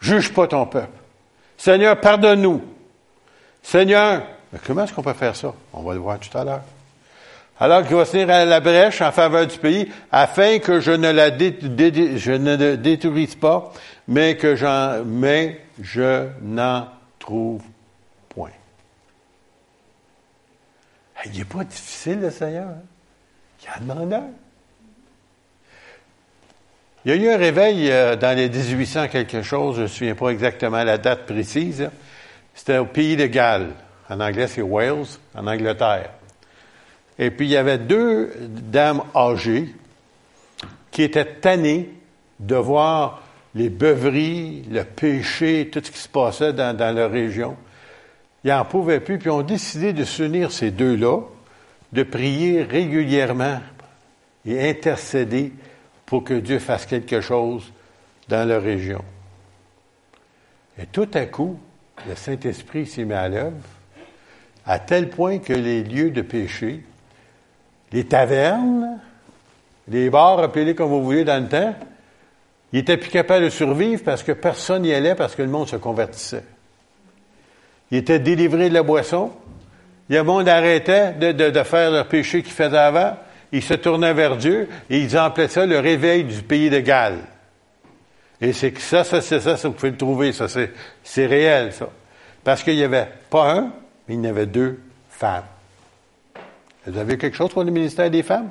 juge 0.00 0.32
pas 0.32 0.46
ton 0.46 0.66
peuple. 0.66 0.98
Seigneur, 1.56 2.00
pardonne-nous. 2.00 2.62
Seigneur, 3.62 4.22
comment 4.66 4.84
est-ce 4.84 4.92
qu'on 4.92 5.02
peut 5.02 5.12
faire 5.12 5.36
ça? 5.36 5.52
On 5.72 5.82
va 5.82 5.94
le 5.94 6.00
voir 6.00 6.18
tout 6.18 6.36
à 6.36 6.44
l'heure. 6.44 6.62
Alors 7.62 7.86
qu'il 7.86 7.94
va 7.94 8.06
se 8.06 8.12
tenir 8.12 8.30
à 8.30 8.46
la 8.46 8.60
brèche 8.60 9.02
en 9.02 9.12
faveur 9.12 9.46
du 9.46 9.58
pays, 9.58 9.86
afin 10.10 10.58
que 10.60 10.80
je 10.80 10.92
ne 10.92 11.10
la 11.10 11.28
je 11.28 12.32
ne 12.32 12.76
détruise 12.76 13.34
pas, 13.34 13.70
mais 14.08 14.36
que 14.38 15.04
mais 15.04 15.60
je 15.80 16.26
n'en 16.40 16.86
trouve 17.18 17.62
point. 18.30 18.48
Il 21.26 21.38
n'est 21.38 21.44
pas 21.44 21.64
difficile, 21.64 22.20
le 22.20 22.30
Seigneur. 22.30 22.68
Hein? 22.68 22.82
Il 23.60 23.64
y 23.66 23.68
a 23.68 23.76
un 23.76 23.80
demandeur. 23.80 24.22
Il 27.04 27.10
y 27.10 27.14
a 27.14 27.16
eu 27.16 27.34
un 27.34 27.36
réveil 27.38 27.90
euh, 27.90 28.16
dans 28.16 28.36
les 28.36 28.48
1800 28.48 29.08
quelque 29.08 29.42
chose, 29.42 29.76
je 29.76 29.80
ne 29.80 29.84
me 29.84 29.88
souviens 29.88 30.14
pas 30.14 30.28
exactement 30.28 30.82
la 30.84 30.98
date 30.98 31.24
précise. 31.26 31.88
C'était 32.54 32.78
au 32.78 32.86
pays 32.86 33.16
de 33.16 33.26
Galles. 33.26 33.70
En 34.08 34.20
anglais, 34.20 34.48
c'est 34.48 34.60
Wales, 34.60 35.06
en 35.34 35.46
Angleterre. 35.46 36.10
Et 37.18 37.30
puis, 37.30 37.46
il 37.46 37.50
y 37.50 37.56
avait 37.56 37.78
deux 37.78 38.32
dames 38.40 39.02
âgées 39.14 39.74
qui 40.90 41.02
étaient 41.02 41.24
tannées 41.24 41.90
de 42.38 42.56
voir 42.56 43.22
les 43.54 43.68
beuveries, 43.68 44.64
le 44.70 44.84
péché, 44.84 45.70
tout 45.72 45.80
ce 45.82 45.90
qui 45.90 45.98
se 45.98 46.08
passait 46.08 46.52
dans, 46.52 46.76
dans 46.76 46.94
leur 46.94 47.10
région. 47.10 47.56
Ils 48.44 48.50
n'en 48.50 48.64
pouvaient 48.64 49.00
plus, 49.00 49.18
puis 49.18 49.30
ont 49.30 49.42
décidé 49.42 49.92
de 49.92 50.04
s'unir 50.04 50.50
ces 50.52 50.70
deux-là, 50.70 51.20
de 51.92 52.02
prier 52.02 52.62
régulièrement 52.62 53.60
et 54.46 54.70
intercéder 54.70 55.52
pour 56.06 56.24
que 56.24 56.34
Dieu 56.34 56.58
fasse 56.58 56.86
quelque 56.86 57.20
chose 57.20 57.72
dans 58.28 58.48
leur 58.48 58.62
région. 58.62 59.02
Et 60.78 60.86
tout 60.86 61.08
à 61.14 61.26
coup, 61.26 61.58
le 62.08 62.14
Saint-Esprit 62.14 62.86
s'est 62.86 63.04
mis 63.04 63.12
à 63.12 63.28
l'œuvre, 63.28 63.56
à 64.64 64.78
tel 64.78 65.10
point 65.10 65.38
que 65.38 65.52
les 65.52 65.82
lieux 65.82 66.10
de 66.10 66.22
péché, 66.22 66.82
les 67.92 68.04
tavernes, 68.04 69.00
les 69.88 70.08
bars, 70.08 70.38
appelés 70.38 70.74
comme 70.74 70.88
vous 70.88 71.04
voulez 71.04 71.24
dans 71.24 71.42
le 71.42 71.48
temps, 71.48 71.74
ils 72.72 72.78
étaient 72.78 72.96
plus 72.96 73.10
capables 73.10 73.44
de 73.44 73.50
survivre 73.50 74.02
parce 74.04 74.22
que 74.22 74.32
personne 74.32 74.82
n'y 74.82 74.94
allait 74.94 75.16
parce 75.16 75.34
que 75.34 75.42
le 75.42 75.48
monde 75.48 75.68
se 75.68 75.76
convertissait. 75.76 76.44
Ils 77.90 77.98
étaient 77.98 78.18
délivrés 78.18 78.68
de 78.68 78.74
la 78.74 78.82
boisson. 78.82 79.32
Le 80.08 80.22
monde 80.22 80.48
arrêtait 80.48 81.12
de, 81.12 81.62
faire 81.62 81.90
leur 81.90 82.06
péché 82.06 82.42
qu'ils 82.42 82.52
faisaient 82.52 82.76
avant 82.76 83.16
ils 83.52 83.62
se 83.62 83.74
tournaient 83.74 84.14
vers 84.14 84.36
Dieu 84.36 84.68
et 84.88 85.00
ils 85.00 85.16
appelaient 85.16 85.48
ça 85.48 85.66
le 85.66 85.78
réveil 85.78 86.24
du 86.24 86.42
pays 86.42 86.70
de 86.70 86.80
Galles. 86.80 87.24
Et 88.40 88.52
c'est 88.52 88.72
que 88.72 88.80
ça, 88.80 89.04
ça, 89.04 89.20
c'est 89.20 89.40
ça, 89.40 89.56
ça, 89.56 89.68
vous 89.68 89.74
pouvez 89.74 89.90
le 89.90 89.96
trouver, 89.96 90.32
ça, 90.32 90.46
c'est, 90.48 91.26
réel, 91.26 91.72
ça. 91.72 91.88
Parce 92.42 92.62
qu'il 92.62 92.76
n'y 92.76 92.84
avait 92.84 93.08
pas 93.28 93.52
un, 93.52 93.72
mais 94.08 94.14
il 94.14 94.16
y 94.16 94.20
en 94.20 94.30
avait 94.30 94.46
deux 94.46 94.80
femmes. 95.10 95.44
Vous 96.86 96.96
avez 96.96 97.18
quelque 97.18 97.36
chose 97.36 97.50
pour 97.50 97.64
le 97.64 97.70
ministère 97.70 98.10
des 98.10 98.22
femmes? 98.22 98.48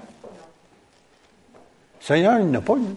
Seigneur, 2.00 2.40
il 2.40 2.52
n'a 2.52 2.62
pas 2.62 2.76
eu. 2.76 2.96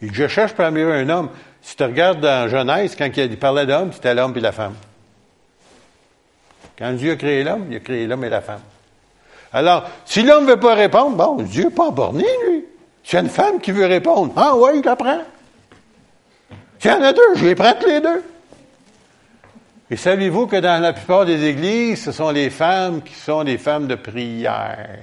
Il 0.00 0.10
dit, 0.10 0.14
je 0.14 0.28
cherche 0.28 0.52
parmi 0.54 0.80
eux 0.80 0.92
un 0.92 1.08
homme. 1.08 1.30
Si 1.62 1.76
tu 1.76 1.84
regardes 1.84 2.20
dans 2.20 2.48
Genèse, 2.48 2.96
quand 2.96 3.08
il 3.16 3.38
parlait 3.38 3.66
d'homme, 3.66 3.92
c'était 3.92 4.14
l'homme 4.14 4.36
et 4.36 4.40
la 4.40 4.52
femme. 4.52 4.74
Quand 6.76 6.92
Dieu 6.92 7.12
a 7.12 7.16
créé 7.16 7.44
l'homme, 7.44 7.66
il 7.70 7.76
a 7.76 7.80
créé 7.80 8.06
l'homme 8.06 8.24
et 8.24 8.28
la 8.28 8.40
femme. 8.40 8.62
Alors, 9.52 9.84
si 10.04 10.22
l'homme 10.22 10.44
ne 10.44 10.50
veut 10.50 10.60
pas 10.60 10.74
répondre, 10.74 11.16
bon, 11.16 11.42
Dieu 11.42 11.64
n'est 11.64 11.70
pas 11.70 11.90
borné, 11.90 12.26
lui. 12.48 12.64
A 13.12 13.20
une 13.20 13.28
femme 13.28 13.60
qui 13.60 13.72
veut 13.72 13.86
répondre, 13.86 14.32
ah 14.36 14.56
oui, 14.56 14.70
il 14.76 14.84
la 14.84 14.96
prend. 14.96 15.20
S'il 16.78 16.90
y 16.90 16.94
en 16.94 17.02
a 17.02 17.12
deux, 17.12 17.34
je 17.36 17.46
les 17.46 17.54
tous 17.54 17.86
les 17.86 18.00
deux. 18.00 18.24
Et 19.90 19.96
savez-vous 19.96 20.46
que 20.46 20.56
dans 20.56 20.80
la 20.80 20.92
plupart 20.92 21.26
des 21.26 21.44
églises, 21.44 22.02
ce 22.02 22.12
sont 22.12 22.30
les 22.30 22.48
femmes 22.48 23.02
qui 23.02 23.14
sont 23.14 23.44
des 23.44 23.58
femmes 23.58 23.86
de 23.86 23.94
prière? 23.94 24.98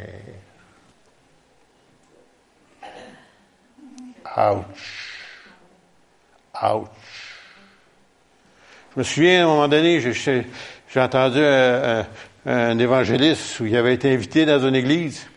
Ouch. 4.35 4.98
Ouch. 6.61 6.87
Je 8.93 8.99
me 8.99 9.03
souviens, 9.03 9.41
à 9.41 9.43
un 9.43 9.47
moment 9.47 9.67
donné, 9.67 10.01
j'ai 10.01 10.45
entendu 10.99 11.39
un, 11.39 12.79
évangéliste 12.79 13.59
où 13.59 13.65
il 13.65 13.77
avait 13.77 13.93
été 13.93 14.11
invité 14.11 14.45
dans 14.45 14.59
une 14.67 14.75
église. 14.75 15.27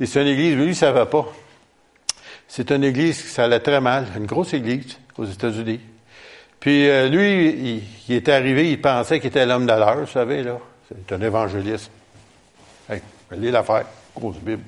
Et 0.00 0.06
c'est 0.06 0.20
une 0.20 0.28
église, 0.28 0.54
lui, 0.54 0.74
ça 0.74 0.88
ne 0.88 0.92
va 0.92 1.06
pas. 1.06 1.26
C'est 2.46 2.70
une 2.70 2.84
église 2.84 3.22
qui 3.22 3.28
ça 3.28 3.44
allait 3.44 3.60
très 3.60 3.80
mal, 3.80 4.06
une 4.16 4.26
grosse 4.26 4.54
église 4.54 4.98
aux 5.16 5.24
États-Unis. 5.24 5.80
Puis 6.60 6.88
euh, 6.88 7.08
lui, 7.08 7.82
il, 8.08 8.14
était 8.14 8.32
arrivé, 8.32 8.70
il 8.70 8.80
pensait 8.80 9.20
qu'il 9.20 9.28
était 9.28 9.46
l'homme 9.46 9.66
de 9.66 9.72
l'heure, 9.72 10.00
vous 10.00 10.06
savez, 10.06 10.42
là. 10.42 10.58
C'est 10.88 11.14
un 11.14 11.20
évangéliste. 11.20 11.90
Hey, 12.88 13.02
allez 13.30 13.50
l'affaire, 13.50 13.84
grosse 14.14 14.38
Bible. 14.38 14.62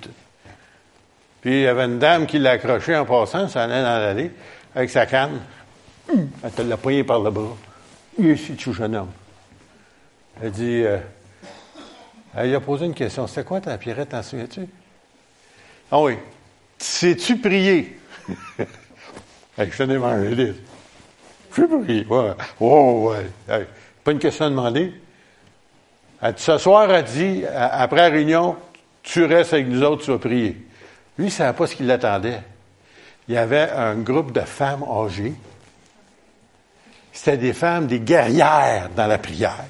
Puis 1.41 1.53
il 1.53 1.62
y 1.62 1.67
avait 1.67 1.85
une 1.85 1.99
dame 1.99 2.27
qui 2.27 2.39
l'a 2.39 2.53
accroché 2.53 2.95
en 2.97 3.07
passant, 3.07 3.49
ça 3.49 3.65
allait 3.65 3.83
dans 3.83 3.99
l'allée, 3.99 4.31
avec 4.75 4.91
sa 4.91 5.07
canne. 5.07 5.41
Elle 6.43 6.50
te 6.50 6.62
l'a 6.62 6.76
poigné 6.76 7.05
par 7.05 7.21
le 7.21 7.31
bras. 7.31 7.57
Il 8.19 8.26
est 8.26 8.35
ici, 8.35 8.55
tout 8.55 8.73
jeune 8.73 8.97
homme. 8.97 9.11
Elle 10.43 10.50
dit, 10.50 10.83
euh, 10.85 10.99
il 12.45 12.55
a 12.55 12.61
posé 12.61 12.87
une 12.87 12.95
question. 12.95 13.26
C'était 13.26 13.45
quoi 13.45 13.61
ta 13.61 13.76
Pierrette, 13.79 14.11
t'en 14.11 14.23
souviens-tu? 14.23 14.67
Ah 15.90 16.00
oui. 16.00 16.14
Sais-tu 16.79 17.37
prier? 17.38 17.99
hey, 18.59 19.71
je 19.71 19.83
un 19.83 19.90
évangéliste. 19.90 20.61
Je 21.57 21.62
prie. 21.62 22.07
Ouais. 22.09 22.33
Oh, 22.61 23.12
pas 24.05 24.12
une 24.12 24.19
question 24.19 24.47
à 24.47 24.50
demander. 24.50 24.95
ce 26.37 26.59
soir, 26.59 26.90
elle 26.90 27.05
dit, 27.05 27.45
après 27.47 27.97
la 27.97 28.09
réunion, 28.09 28.57
tu 29.02 29.25
restes 29.25 29.52
avec 29.55 29.67
nous 29.67 29.83
autres, 29.83 30.05
tu 30.05 30.11
vas 30.11 30.19
prier. 30.19 30.57
Lui, 31.19 31.25
il 31.25 31.25
ne 31.25 31.31
savait 31.31 31.57
pas 31.57 31.67
ce 31.67 31.75
qu'il 31.75 31.87
l'attendait. 31.87 32.40
Il 33.29 33.35
y 33.35 33.37
avait 33.37 33.71
un 33.71 33.97
groupe 33.97 34.33
de 34.33 34.40
femmes 34.40 34.85
âgées. 34.85 35.35
C'était 37.12 37.37
des 37.37 37.52
femmes, 37.52 37.87
des 37.87 38.00
guerrières 38.00 38.90
dans 38.95 39.07
la 39.07 39.19
prière. 39.19 39.64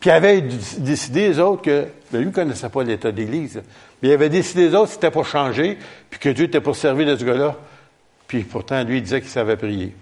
Puis 0.00 0.10
il 0.10 0.12
avait 0.12 0.40
décidé, 0.40 1.28
les 1.28 1.38
autres, 1.38 1.62
que, 1.62 1.88
ben 2.12 2.20
lui 2.20 2.26
ne 2.28 2.32
connaissait 2.32 2.68
pas 2.68 2.82
l'état 2.84 3.10
d'Église, 3.10 3.62
mais 4.00 4.08
il 4.08 4.12
avait 4.12 4.28
décidé, 4.28 4.68
les 4.68 4.74
autres, 4.74 4.92
c'était 4.92 5.10
pour 5.10 5.26
changer, 5.26 5.78
puis 6.08 6.20
que 6.20 6.28
Dieu 6.28 6.44
était 6.44 6.60
pour 6.60 6.76
servir 6.76 7.06
de 7.06 7.16
ce 7.16 7.24
gars-là. 7.24 7.56
Puis 8.26 8.44
pourtant, 8.44 8.84
lui, 8.84 8.98
il 8.98 9.02
disait 9.02 9.20
qu'il 9.20 9.30
savait 9.30 9.56
prier. 9.56 9.94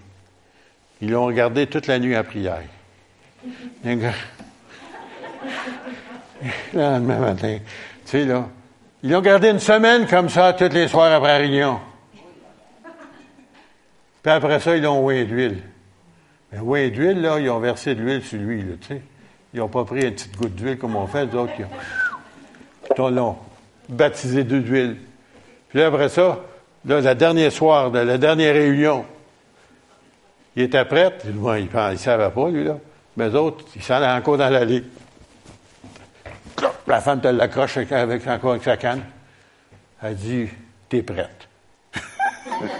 Ils 1.01 1.11
l'ont 1.11 1.25
regardé 1.25 1.67
toute 1.67 1.87
la 1.87 1.97
nuit 1.99 2.15
à 2.15 2.23
prière. 2.23 2.61
Le 6.73 6.79
lendemain 6.79 7.19
matin, 7.19 7.57
tu 8.05 8.11
sais, 8.11 8.25
là, 8.25 8.47
ils 9.01 9.09
l'ont 9.11 9.21
gardé 9.21 9.49
une 9.49 9.59
semaine 9.59 10.05
comme 10.05 10.29
ça, 10.29 10.53
toutes 10.53 10.73
les 10.73 10.87
soirs 10.87 11.11
après 11.11 11.29
la 11.29 11.37
réunion. 11.37 11.79
Puis 14.21 14.31
après 14.31 14.59
ça, 14.59 14.75
ils 14.75 14.83
l'ont 14.83 15.03
oué 15.03 15.25
d'huile. 15.25 15.63
Mais 16.51 16.59
oué 16.59 16.89
d'huile, 16.89 17.21
là, 17.21 17.39
ils 17.39 17.49
ont 17.49 17.59
versé 17.59 17.95
de 17.95 18.01
l'huile 18.01 18.23
sur 18.23 18.39
lui, 18.39 18.61
là, 18.61 18.75
tu 18.79 18.87
sais. 18.87 19.01
Ils 19.53 19.59
n'ont 19.59 19.67
pas 19.67 19.85
pris 19.85 20.01
une 20.01 20.11
petite 20.11 20.37
goutte 20.37 20.55
d'huile 20.55 20.77
comme 20.77 20.95
on 20.95 21.07
fait, 21.07 21.25
d'autres 21.27 21.53
qui 21.55 21.63
ont, 23.01 23.37
baptisé 23.89 24.43
d'huile. 24.43 24.97
Puis 25.69 25.79
là, 25.79 25.87
après 25.87 26.09
ça, 26.09 26.39
là, 26.85 27.01
la 27.01 27.15
dernière 27.15 27.51
soir, 27.51 27.91
de 27.91 27.99
la 27.99 28.17
dernière 28.17 28.53
réunion, 28.53 29.05
il 30.55 30.63
était 30.63 30.85
prêt. 30.85 31.17
il 31.25 31.35
ne 31.35 31.95
savait 31.95 32.29
pas, 32.29 32.49
lui, 32.49 32.63
là. 32.63 32.77
Mais 33.15 33.29
les 33.29 33.35
autres, 33.35 33.65
ils 33.75 33.81
s'en 33.81 33.95
allaient 33.95 34.19
encore 34.19 34.37
dans 34.37 34.49
l'allée. 34.49 34.83
La 36.85 37.01
femme 37.01 37.19
te 37.19 37.27
l'accroche 37.27 37.77
avec, 37.77 38.27
encore 38.27 38.51
avec 38.51 38.63
sa 38.63 38.77
canne. 38.77 39.03
Elle 40.01 40.15
dit, 40.15 40.47
t'es 40.87 41.01
prête. 41.01 41.47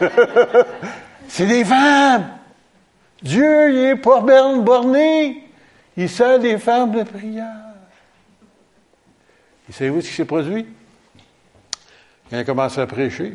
C'est 1.27 1.47
des 1.47 1.65
femmes! 1.65 2.37
Dieu, 3.21 3.69
il 3.69 3.81
n'est 3.81 3.95
pas 3.95 4.21
borné. 4.21 5.43
Il 5.95 6.09
sert 6.09 6.39
des 6.39 6.57
femmes 6.57 6.91
de 6.91 7.03
prière. 7.03 7.53
Et 9.69 9.73
savez-vous 9.73 10.01
ce 10.01 10.07
qui 10.07 10.13
s'est 10.13 10.25
produit? 10.25 10.65
Il 12.31 12.37
a 12.37 12.43
commencé 12.43 12.79
à 12.79 12.87
prêcher. 12.87 13.33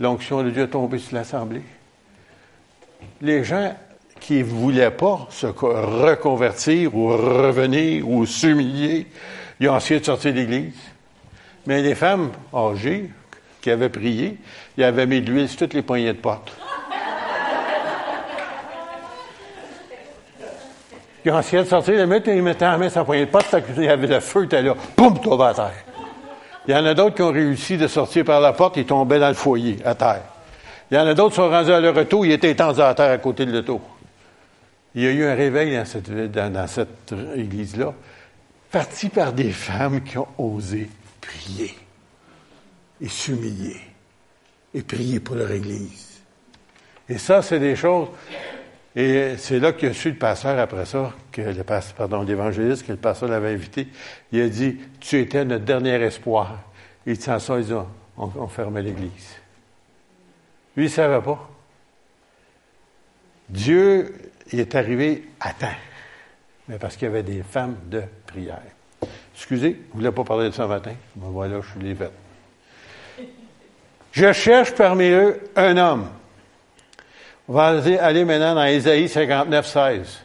L'onction 0.00 0.42
de 0.42 0.50
Dieu 0.50 0.64
est 0.64 0.68
tombée 0.68 0.98
sur 0.98 1.14
l'Assemblée. 1.14 1.62
Les 3.20 3.44
gens 3.44 3.76
qui 4.18 4.38
ne 4.38 4.44
voulaient 4.44 4.90
pas 4.90 5.26
se 5.30 5.46
reconvertir 5.46 6.94
ou 6.96 7.08
revenir 7.08 8.08
ou 8.08 8.26
s'humilier, 8.26 9.06
Ils 9.60 9.68
ont 9.68 9.76
essayé 9.76 10.00
de 10.00 10.04
sortir 10.04 10.32
de 10.32 10.38
l'Église. 10.38 10.74
Mais 11.66 11.80
les 11.82 11.94
femmes 11.94 12.32
âgées 12.52 13.10
qui 13.60 13.70
avaient 13.70 13.88
prié, 13.88 14.38
ils 14.76 14.84
avaient 14.84 15.06
mis 15.06 15.20
de 15.20 15.30
l'huile 15.30 15.48
sur 15.48 15.58
toutes 15.58 15.74
les 15.74 15.82
poignées 15.82 16.12
de 16.12 16.18
porte. 16.18 16.52
Ils 21.24 21.32
ont 21.32 21.40
essayé 21.40 21.62
de 21.62 21.68
sortir, 21.68 21.94
ils 21.94 22.06
mettaient, 22.06 22.36
ils 22.36 22.42
mettaient 22.42 22.66
la 22.66 22.76
main 22.76 22.88
la 22.94 23.04
poignée 23.04 23.26
de 23.26 23.30
porte, 23.30 23.54
il 23.76 23.84
y 23.84 23.88
avait 23.88 24.06
le 24.06 24.20
feu, 24.20 24.44
était 24.44 24.62
là, 24.62 24.74
poum, 24.94 25.18
tombé 25.20 25.44
à 25.44 25.54
terre. 25.54 25.84
Il 26.66 26.74
y 26.74 26.76
en 26.76 26.84
a 26.84 26.94
d'autres 26.94 27.14
qui 27.14 27.22
ont 27.22 27.32
réussi 27.32 27.76
de 27.76 27.86
sortir 27.86 28.24
par 28.24 28.40
la 28.40 28.52
porte, 28.52 28.76
ils 28.76 28.84
tombaient 28.84 29.18
dans 29.18 29.28
le 29.28 29.34
foyer, 29.34 29.78
à 29.84 29.94
terre. 29.94 30.22
Il 30.90 30.96
y 30.96 31.00
en 31.00 31.06
a 31.06 31.14
d'autres 31.14 31.30
qui 31.30 31.36
sont 31.36 31.48
rendus 31.48 31.72
à 31.72 31.80
leur 31.80 31.94
retour, 31.94 32.26
ils 32.26 32.32
étaient 32.32 32.50
étendus 32.50 32.80
à 32.80 32.94
terre 32.94 33.10
à 33.10 33.18
côté 33.18 33.46
de 33.46 33.52
l'auto. 33.52 33.80
Il 34.94 35.02
y 35.02 35.06
a 35.06 35.10
eu 35.10 35.24
un 35.24 35.34
réveil 35.34 35.76
dans 35.76 35.84
cette, 35.84 36.10
dans 36.30 36.66
cette 36.66 37.14
église-là, 37.34 37.94
parti 38.70 39.08
par 39.08 39.32
des 39.32 39.50
femmes 39.50 40.02
qui 40.02 40.18
ont 40.18 40.28
osé 40.36 40.88
prier 41.20 41.74
et 43.00 43.08
s'humilier 43.08 43.80
et 44.74 44.82
prier 44.82 45.20
pour 45.20 45.36
leur 45.36 45.50
Église. 45.50 46.20
Et 47.08 47.18
ça, 47.18 47.42
c'est 47.42 47.60
des 47.60 47.76
choses. 47.76 48.08
Et 48.96 49.36
c'est 49.38 49.58
là 49.58 49.72
qu'il 49.72 49.88
a 49.88 49.92
su 49.92 50.10
le 50.10 50.16
pasteur 50.16 50.58
après 50.58 50.86
ça, 50.86 51.12
que 51.32 51.40
le 51.40 51.64
pasteur, 51.64 51.96
pardon, 51.96 52.22
l'évangéliste, 52.22 52.86
que 52.86 52.92
le 52.92 52.98
pasteur 52.98 53.28
l'avait 53.28 53.52
invité. 53.52 53.88
Il 54.30 54.40
a 54.40 54.48
dit, 54.48 54.78
tu 55.00 55.18
étais 55.18 55.44
notre 55.44 55.64
dernier 55.64 55.94
espoir. 56.02 56.60
Et 57.04 57.16
sans 57.16 57.38
ça, 57.40 57.58
ils 57.58 57.74
ont, 57.74 57.88
on, 58.16 58.46
fermait 58.46 58.82
l'Église. 58.82 59.36
Lui, 60.76 60.84
il 60.84 60.88
ne 60.88 60.94
savait 60.94 61.20
pas. 61.20 61.50
Dieu 63.48 64.14
il 64.52 64.60
est 64.60 64.74
arrivé 64.74 65.24
à 65.40 65.52
temps, 65.52 65.66
mais 66.68 66.78
parce 66.78 66.96
qu'il 66.96 67.06
y 67.06 67.10
avait 67.10 67.22
des 67.22 67.42
femmes 67.42 67.76
de 67.86 68.02
prière. 68.26 68.60
Excusez, 69.34 69.72
vous 69.90 69.98
ne 69.98 70.04
voulez 70.04 70.14
pas 70.14 70.24
parler 70.24 70.48
de 70.48 70.54
ça 70.54 70.64
ce 70.64 70.68
matin? 70.68 70.92
voilà, 71.16 71.60
je 71.60 71.70
suis 71.70 71.80
les 71.80 71.94
faite. 71.94 72.12
Je 74.12 74.32
cherche 74.32 74.72
parmi 74.74 75.08
eux 75.08 75.40
un 75.56 75.76
homme. 75.76 76.08
On 77.46 77.52
va 77.52 77.66
aller 77.66 78.24
maintenant 78.24 78.54
dans 78.54 78.64
Ésaïe 78.64 79.08
59, 79.08 79.66
16. 79.66 80.20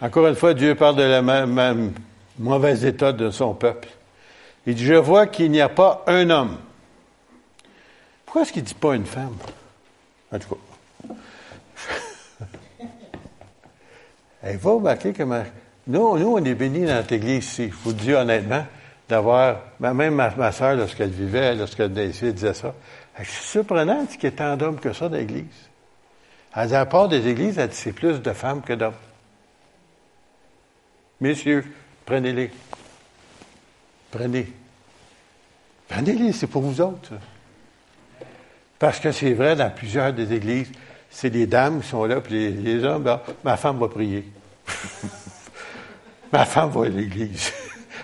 Encore 0.00 0.26
une 0.26 0.34
fois, 0.34 0.52
Dieu 0.52 0.74
parle 0.74 0.96
de 0.96 1.02
la 1.02 1.22
même, 1.22 1.92
mauvais 2.38 2.86
état 2.86 3.12
de 3.12 3.30
son 3.30 3.54
peuple. 3.54 3.88
Il 4.66 4.74
dit, 4.74 4.84
je 4.84 4.94
vois 4.94 5.28
qu'il 5.28 5.50
n'y 5.50 5.60
a 5.60 5.68
pas 5.68 6.02
un 6.06 6.28
homme. 6.28 6.58
Pourquoi 8.24 8.42
est-ce 8.42 8.52
qu'il 8.52 8.62
ne 8.62 8.68
dit 8.68 8.74
pas 8.74 8.96
une 8.96 9.06
femme? 9.06 9.36
En 10.32 10.38
tout 10.38 10.56
cas. 10.56 11.14
Elle 14.42 14.56
va 14.56 14.70
remarquer 14.72 15.12
comment 15.12 15.44
nous, 15.86 16.18
nous, 16.18 16.32
on 16.36 16.44
est 16.44 16.54
bénis 16.54 16.86
dans 16.86 16.94
notre 16.94 17.12
église 17.12 17.44
ici. 17.44 17.68
Je 17.68 17.74
vous 17.90 17.94
le 18.06 18.14
honnêtement, 18.14 18.66
d'avoir, 19.14 19.60
même 19.78 20.14
ma, 20.14 20.52
soeur, 20.52 20.74
lorsqu'elle 20.74 21.10
vivait, 21.10 21.54
lorsqu'elle 21.54 21.92
disait 21.92 22.54
ça, 22.54 22.74
suis 23.22 23.44
surprenant 23.44 24.06
qu'il 24.06 24.24
y 24.24 24.26
ait 24.26 24.32
tant 24.32 24.56
d'hommes 24.56 24.80
que 24.80 24.92
ça 24.92 25.08
dans 25.08 25.16
l'église. 25.16 25.70
Elle 26.56 26.68
dit, 26.68 26.74
à 26.74 26.84
part 26.84 27.08
des 27.08 27.28
églises, 27.28 27.58
elle 27.58 27.68
dit, 27.68 27.76
c'est 27.76 27.92
plus 27.92 28.20
de 28.20 28.32
femmes 28.32 28.62
que 28.62 28.72
d'hommes. 28.72 28.92
Messieurs, 31.20 31.64
prenez-les. 32.04 32.50
Prenez. 34.10 34.52
Prenez-les, 35.88 36.32
c'est 36.32 36.48
pour 36.48 36.62
vous 36.62 36.80
autres. 36.80 37.12
Parce 38.80 38.98
que 38.98 39.12
c'est 39.12 39.32
vrai, 39.32 39.54
dans 39.54 39.70
plusieurs 39.70 40.12
des 40.12 40.32
églises, 40.32 40.72
c'est 41.08 41.30
les 41.30 41.46
dames 41.46 41.80
qui 41.82 41.88
sont 41.88 42.04
là, 42.04 42.20
puis 42.20 42.50
les, 42.50 42.84
hommes, 42.84 43.04
ben, 43.04 43.20
ma 43.44 43.56
femme 43.56 43.78
va 43.78 43.88
prier. 43.88 44.28
Ma 46.32 46.44
femme 46.44 46.70
va 46.70 46.86
à 46.86 46.88
l'église. 46.88 47.52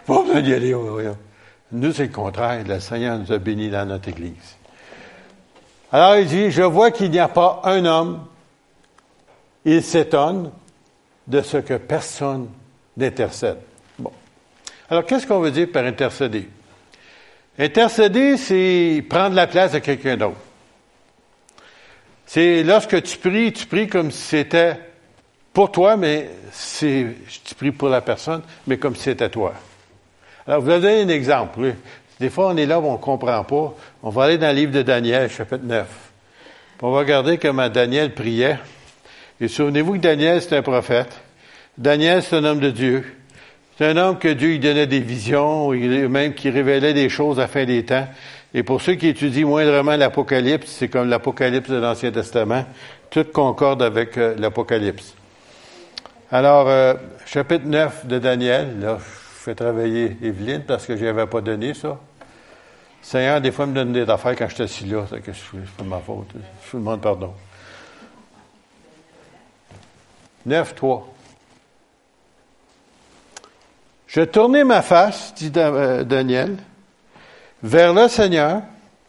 Pas 0.06 0.22
besoin. 0.22 1.16
Nous, 1.72 1.92
c'est 1.92 2.04
le 2.04 2.12
contraire. 2.12 2.64
Le 2.66 2.80
Seigneur 2.80 3.18
nous 3.18 3.30
a 3.32 3.38
bénis 3.38 3.70
dans 3.70 3.86
notre 3.86 4.08
église. 4.08 4.56
Alors, 5.92 6.16
il 6.16 6.26
dit, 6.26 6.50
je 6.50 6.62
vois 6.62 6.90
qu'il 6.90 7.10
n'y 7.10 7.18
a 7.18 7.28
pas 7.28 7.62
un 7.64 7.84
homme. 7.84 8.26
Il 9.64 9.82
s'étonne 9.82 10.50
de 11.26 11.42
ce 11.42 11.58
que 11.58 11.74
personne 11.74 12.48
n'intercède. 12.96 13.58
Bon. 13.98 14.12
Alors, 14.88 15.04
qu'est-ce 15.04 15.26
qu'on 15.26 15.40
veut 15.40 15.50
dire 15.50 15.68
par 15.72 15.84
intercéder? 15.84 16.48
Intercéder, 17.58 18.36
c'est 18.36 19.04
prendre 19.08 19.34
la 19.34 19.46
place 19.46 19.72
de 19.72 19.78
quelqu'un 19.78 20.16
d'autre. 20.16 20.36
C'est 22.26 22.62
lorsque 22.62 23.02
tu 23.02 23.18
pries, 23.18 23.52
tu 23.52 23.66
pries 23.66 23.88
comme 23.88 24.10
si 24.10 24.22
c'était 24.22 24.76
pour 25.52 25.72
toi, 25.72 25.96
mais 25.96 26.30
c'est, 26.52 27.16
je 27.28 27.54
prie 27.54 27.72
pour 27.72 27.88
la 27.88 28.00
personne, 28.00 28.42
mais 28.66 28.78
comme 28.78 28.94
si 28.94 29.02
c'était 29.02 29.28
toi. 29.28 29.52
Alors, 30.46 30.62
vous 30.62 30.70
avez 30.70 31.02
un 31.02 31.08
exemple. 31.08 31.74
Des 32.18 32.30
fois, 32.30 32.48
on 32.48 32.56
est 32.56 32.66
là, 32.66 32.80
on 32.80 32.92
ne 32.92 32.98
comprend 32.98 33.44
pas. 33.44 33.74
On 34.02 34.10
va 34.10 34.24
aller 34.24 34.38
dans 34.38 34.48
le 34.48 34.54
livre 34.54 34.72
de 34.72 34.82
Daniel, 34.82 35.30
chapitre 35.30 35.64
9. 35.64 35.86
On 36.82 36.90
va 36.90 36.98
regarder 36.98 37.38
comment 37.38 37.68
Daniel 37.68 38.14
priait. 38.14 38.58
Et 39.40 39.48
souvenez-vous 39.48 39.94
que 39.94 39.98
Daniel, 39.98 40.40
c'est 40.40 40.56
un 40.56 40.62
prophète. 40.62 41.18
Daniel, 41.78 42.22
c'est 42.22 42.36
un 42.36 42.44
homme 42.44 42.60
de 42.60 42.70
Dieu. 42.70 43.04
C'est 43.78 43.86
un 43.86 43.96
homme 43.96 44.18
que 44.18 44.28
Dieu 44.28 44.48
lui 44.48 44.58
donnait 44.58 44.86
des 44.86 45.00
visions, 45.00 45.70
même 45.70 46.34
qui 46.34 46.50
révélait 46.50 46.92
des 46.92 47.08
choses 47.08 47.40
à 47.40 47.46
fin 47.46 47.64
des 47.64 47.84
temps. 47.84 48.06
Et 48.52 48.62
pour 48.62 48.82
ceux 48.82 48.94
qui 48.94 49.08
étudient 49.08 49.46
moindrement 49.46 49.96
l'Apocalypse, 49.96 50.70
c'est 50.70 50.88
comme 50.88 51.08
l'Apocalypse 51.08 51.70
de 51.70 51.76
l'Ancien 51.76 52.10
Testament, 52.10 52.64
tout 53.08 53.24
concorde 53.24 53.82
avec 53.82 54.18
euh, 54.18 54.34
l'Apocalypse. 54.38 55.14
Alors, 56.30 56.68
euh, 56.68 56.94
chapitre 57.26 57.64
9 57.66 58.06
de 58.06 58.18
Daniel, 58.18 58.80
là, 58.80 58.98
je 58.98 59.19
fais 59.40 59.54
travailler 59.54 60.16
Evelyne 60.22 60.64
parce 60.66 60.86
que 60.86 60.96
je 60.96 61.04
n'avais 61.04 61.26
pas 61.26 61.40
donné 61.40 61.74
ça. 61.74 61.98
Seigneur, 63.02 63.40
des 63.40 63.50
fois, 63.50 63.66
me 63.66 63.74
donne 63.74 63.92
des 63.92 64.08
affaires 64.08 64.36
quand 64.36 64.48
je 64.48 64.54
suis 64.54 64.62
assis 64.62 64.84
là, 64.84 65.06
c'est 65.08 65.24
je 65.26 65.32
fais 65.32 65.84
ma 65.84 65.98
faute. 65.98 66.28
Je 66.34 66.72
vous 66.72 66.78
demande 66.78 67.00
pardon. 67.00 67.32
9, 70.44 70.74
3. 70.74 71.14
Je 74.06 74.22
tournais 74.22 74.64
ma 74.64 74.82
face, 74.82 75.32
dit 75.34 75.52
euh, 75.56 76.02
Daniel, 76.04 76.56
vers 77.62 77.94
le 77.94 78.08
Seigneur, 78.08 78.62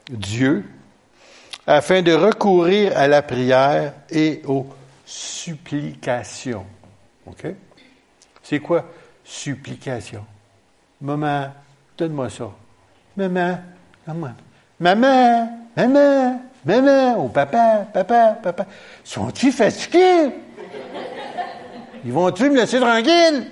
Dieu, 0.10 0.64
afin 1.66 2.02
de 2.02 2.14
recourir 2.14 2.96
à 2.96 3.08
la 3.08 3.22
prière 3.22 3.94
et 4.10 4.42
aux 4.46 4.68
supplications. 5.06 6.66
OK? 7.26 7.48
C'est 8.44 8.60
quoi? 8.60 8.86
Supplication? 9.24 10.26
Maman, 11.02 11.48
donne-moi 11.98 12.30
ça. 12.30 12.52
Maman, 13.18 13.60
maman. 14.08 14.34
Maman, 14.80 15.50
maman, 15.76 16.42
maman, 16.66 17.24
ou 17.24 17.30
papa, 17.30 17.86
papa, 17.94 18.38
papa. 18.42 18.66
Sont-ils 19.04 19.52
fatigués? 19.52 20.30
Ils 22.04 22.12
vont-tu 22.12 22.50
me 22.50 22.56
laisser 22.56 22.80
tranquille? 22.80 23.48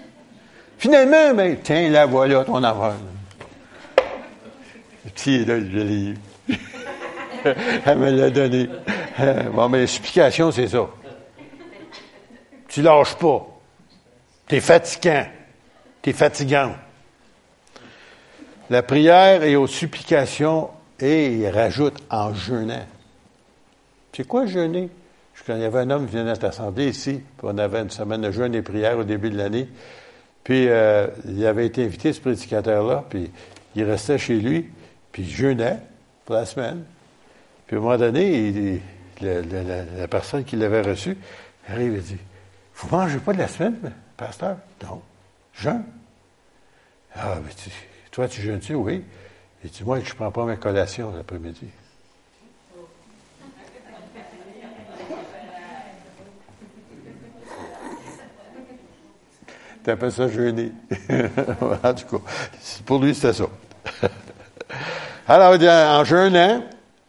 Finalement, 0.77 1.33
ben, 1.35 1.57
tiens, 1.61 1.89
la 1.89 2.05
voilà 2.05 2.43
ton 2.43 2.63
affaire. 2.63 2.95
Petit, 5.05 5.45
là, 5.45 5.59
je 5.59 5.77
l'ai 5.79 6.13
Elle 7.85 7.97
me 7.97 8.11
l'a 8.11 8.29
donné. 8.29 8.69
Bon, 9.53 9.69
mais 9.69 9.79
l'explication, 9.79 10.51
c'est 10.51 10.67
ça. 10.67 10.87
Tu 12.67 12.81
lâches 12.81 13.15
pas. 13.15 13.47
T'es 14.47 14.59
fatigant. 14.59 15.25
T'es 16.01 16.13
fatigant. 16.13 16.75
La 18.69 18.83
prière 18.83 19.43
est 19.43 19.55
aux 19.55 19.67
supplications 19.67 20.69
et 20.99 21.33
il 21.33 21.47
rajoute 21.49 21.97
en 22.09 22.33
jeûnant. 22.33 22.85
C'est 24.13 24.27
quoi 24.27 24.45
jeûner? 24.45 24.89
Il 25.47 25.57
y 25.57 25.63
avait 25.63 25.79
un 25.79 25.89
homme 25.89 26.05
qui 26.05 26.15
venait 26.15 26.31
à 26.31 26.35
l'Assemblée 26.35 26.89
ici, 26.89 27.21
puis 27.37 27.47
on 27.47 27.57
avait 27.57 27.79
une 27.79 27.89
semaine 27.89 28.21
de 28.21 28.31
jeûne 28.31 28.53
et 28.53 28.61
prière 28.61 28.97
au 28.97 29.03
début 29.03 29.29
de 29.29 29.37
l'année. 29.37 29.67
Puis 30.43 30.67
euh, 30.67 31.07
il 31.25 31.45
avait 31.45 31.65
été 31.65 31.83
invité, 31.83 32.13
ce 32.13 32.21
prédicateur-là, 32.21 33.05
puis 33.09 33.31
il 33.75 33.83
restait 33.83 34.17
chez 34.17 34.35
lui, 34.35 34.69
puis 35.11 35.23
il 35.23 35.29
jeûnait 35.29 35.79
pour 36.25 36.35
la 36.35 36.45
semaine. 36.45 36.83
Puis 37.65 37.75
à 37.75 37.79
un 37.79 37.81
moment 37.81 37.97
donné, 37.97 38.81
la, 39.21 40.07
personne 40.07 40.43
qui 40.43 40.55
l'avait 40.55 40.81
reçu 40.81 41.17
arrive 41.67 41.95
et 41.95 42.01
dit 42.01 42.17
Vous 42.75 42.95
mangez 42.95 43.19
pas 43.19 43.33
de 43.33 43.39
la 43.39 43.47
semaine 43.47 43.77
pasteur? 44.17 44.57
Non. 44.83 45.01
Jeûne. 45.53 45.83
Ah, 47.15 47.37
mais 47.43 47.51
tu, 47.53 47.69
toi, 48.11 48.27
tu 48.27 48.41
jeûnes-tu? 48.41 48.75
Oui. 48.75 49.03
Et 49.63 49.69
tu 49.69 49.83
moi, 49.83 49.99
je 49.99 50.09
ne 50.09 50.15
prends 50.15 50.31
pas 50.31 50.45
ma 50.45 50.55
collation 50.55 51.13
l'après-midi. 51.15 51.67
Tu 59.83 59.91
appelles 59.91 60.11
ça 60.11 60.27
jeûner. 60.27 60.73
en 61.83 61.93
tout 61.93 62.17
cas, 62.17 62.23
pour 62.85 62.99
lui, 62.99 63.15
c'était 63.15 63.31
ça. 63.31 63.45
Alors, 65.27 65.53
en 65.53 66.03
jeûnant 66.03 66.63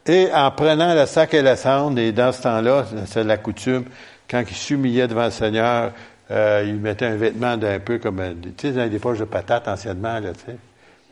et 0.06 0.28
en 0.32 0.50
prenant 0.50 0.94
le 0.94 1.06
sac 1.06 1.34
et 1.34 1.42
la 1.42 1.56
cendre, 1.56 1.98
et 1.98 2.12
dans 2.12 2.32
ce 2.32 2.42
temps-là, 2.42 2.86
c'est 3.06 3.24
la 3.24 3.36
coutume, 3.36 3.84
quand 4.28 4.42
il 4.48 4.56
s'humiliait 4.56 5.08
devant 5.08 5.24
le 5.24 5.30
Seigneur, 5.30 5.92
euh, 6.30 6.64
il 6.66 6.76
mettait 6.76 7.06
un 7.06 7.16
vêtement 7.16 7.56
d'un 7.56 7.80
peu 7.80 7.98
comme, 7.98 8.22
tu 8.56 8.72
sais, 8.72 8.88
des 8.88 8.98
poches 8.98 9.18
de 9.18 9.24
patates 9.24 9.66
anciennement, 9.68 10.20
là, 10.20 10.32
tu 10.32 10.44
sais. 10.46 10.56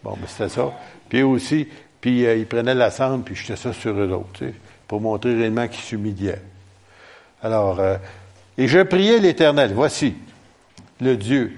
Bon, 0.02 0.16
mais 0.20 0.28
c'était 0.28 0.48
ça. 0.48 0.72
Puis 1.08 1.22
aussi, 1.22 1.66
puis 2.00 2.24
euh, 2.24 2.36
il 2.36 2.46
prenait 2.46 2.74
la 2.74 2.90
cendre, 2.90 3.24
puis 3.24 3.34
jetait 3.34 3.56
ça 3.56 3.72
sur 3.72 3.92
eux 3.98 4.12
autres, 4.12 4.32
tu 4.34 4.46
sais, 4.46 4.54
pour 4.86 5.00
montrer 5.00 5.34
réellement 5.34 5.66
qu'il 5.66 5.82
s'humiliait. 5.82 6.40
Alors, 7.42 7.80
euh, 7.80 7.96
et 8.56 8.68
je 8.68 8.80
priais 8.80 9.18
l'Éternel, 9.18 9.72
voici, 9.74 10.14
le 11.00 11.16
Dieu, 11.16 11.56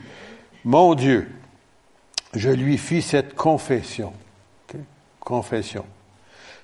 mon 0.64 0.94
Dieu, 0.94 1.30
je 2.34 2.50
lui 2.50 2.78
fis 2.78 3.02
cette 3.02 3.34
confession. 3.34 4.12
Confession. 5.18 5.84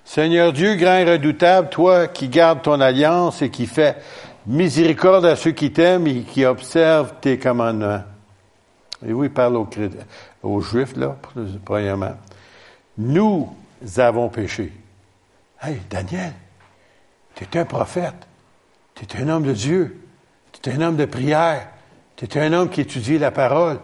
Seigneur 0.04 0.52
Dieu, 0.52 0.76
grand 0.76 0.98
et 0.98 1.04
redoutable, 1.04 1.68
toi 1.68 2.06
qui 2.06 2.28
gardes 2.28 2.62
ton 2.62 2.80
alliance 2.80 3.42
et 3.42 3.50
qui 3.50 3.66
fais 3.66 3.96
miséricorde 4.46 5.26
à 5.26 5.36
ceux 5.36 5.52
qui 5.52 5.72
t'aiment 5.72 6.06
et 6.06 6.22
qui 6.22 6.44
observent 6.44 7.14
tes 7.20 7.38
commandements. 7.38 8.02
Et 9.06 9.12
oui, 9.12 9.26
il 9.26 9.32
parle 9.32 9.56
aux, 10.42 10.60
Juifs, 10.60 10.96
là, 10.96 11.16
premièrement. 11.64 12.16
Nous 12.96 13.54
avons 13.98 14.28
péché. 14.28 14.72
Hey, 15.60 15.80
Daniel, 15.90 16.32
tu 17.34 17.44
es 17.44 17.58
un 17.58 17.64
prophète. 17.64 18.26
Tu 18.94 19.04
es 19.04 19.22
un 19.22 19.28
homme 19.28 19.44
de 19.44 19.52
Dieu. 19.52 20.00
Tu 20.52 20.70
es 20.70 20.74
un 20.74 20.80
homme 20.80 20.96
de 20.96 21.04
prière. 21.04 21.68
Tu 22.16 22.24
es 22.24 22.38
un 22.38 22.52
homme 22.52 22.70
qui 22.70 22.80
étudie 22.80 23.18
la 23.18 23.30
parole. 23.30 23.78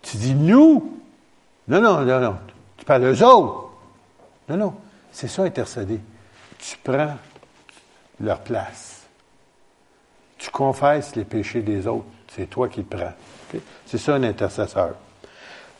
Tu 0.00 0.16
dis 0.16 0.34
nous? 0.34 0.98
Non, 1.68 1.80
non, 1.80 2.00
non, 2.02 2.20
non. 2.20 2.38
Tu 2.78 2.84
parles 2.84 3.04
aux 3.04 3.22
autres. 3.22 3.70
Non, 4.48 4.56
non. 4.56 4.74
C'est 5.12 5.28
ça, 5.28 5.42
intercéder. 5.42 6.00
Tu 6.58 6.78
prends 6.82 7.16
leur 8.20 8.40
place. 8.40 8.95
Tu 10.38 10.50
confesses 10.50 11.16
les 11.16 11.24
péchés 11.24 11.62
des 11.62 11.86
autres. 11.86 12.06
C'est 12.28 12.48
toi 12.50 12.68
qui 12.68 12.80
le 12.80 12.86
prends. 12.86 13.12
C'est 13.86 13.98
ça 13.98 14.14
un 14.14 14.22
intercesseur. 14.22 14.94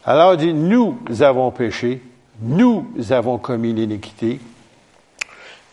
Alors 0.05 0.35
il 0.35 0.39
dit, 0.39 0.55
nous 0.55 0.99
avons 1.21 1.51
péché, 1.51 2.01
nous 2.41 2.87
avons 3.11 3.39
commis 3.39 3.73
l'iniquité, 3.73 4.41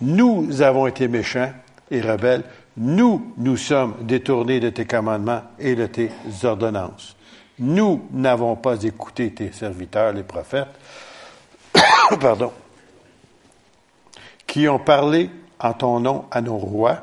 nous 0.01 0.61
avons 0.61 0.87
été 0.87 1.07
méchants 1.07 1.51
et 1.91 2.01
rebelles, 2.01 2.43
nous 2.75 3.33
nous 3.37 3.57
sommes 3.57 3.93
détournés 4.01 4.59
de 4.59 4.71
tes 4.71 4.85
commandements 4.85 5.43
et 5.59 5.75
de 5.75 5.85
tes 5.85 6.09
ordonnances. 6.43 7.15
Nous 7.59 8.07
n'avons 8.11 8.55
pas 8.55 8.81
écouté 8.83 9.31
tes 9.31 9.51
serviteurs, 9.51 10.13
les 10.13 10.23
prophètes. 10.23 10.67
Pardon 12.19 12.51
qui 14.53 14.67
ont 14.67 14.77
parlé 14.77 15.31
en 15.59 15.73
ton 15.73 15.99
nom 15.99 16.25
à 16.29 16.39
nos 16.39 16.57
rois, 16.57 17.01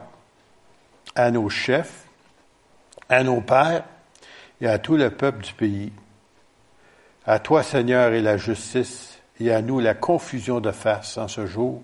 à 1.15 1.31
nos 1.31 1.49
chefs, 1.49 2.05
à 3.09 3.23
nos 3.23 3.41
pères 3.41 3.85
et 4.61 4.67
à 4.67 4.79
tout 4.79 4.97
le 4.97 5.11
peuple 5.11 5.45
du 5.45 5.53
pays. 5.53 5.93
À 7.27 7.39
toi, 7.39 7.63
Seigneur, 7.63 8.13
est 8.13 8.23
la 8.23 8.37
justice, 8.37 9.19
et 9.41 9.53
à 9.53 9.63
nous 9.63 9.81
la 9.81 9.95
confusion 9.95 10.61
de 10.61 10.71
face 10.71 11.17
en 11.17 11.29
ce 11.29 11.47
jour, 11.47 11.83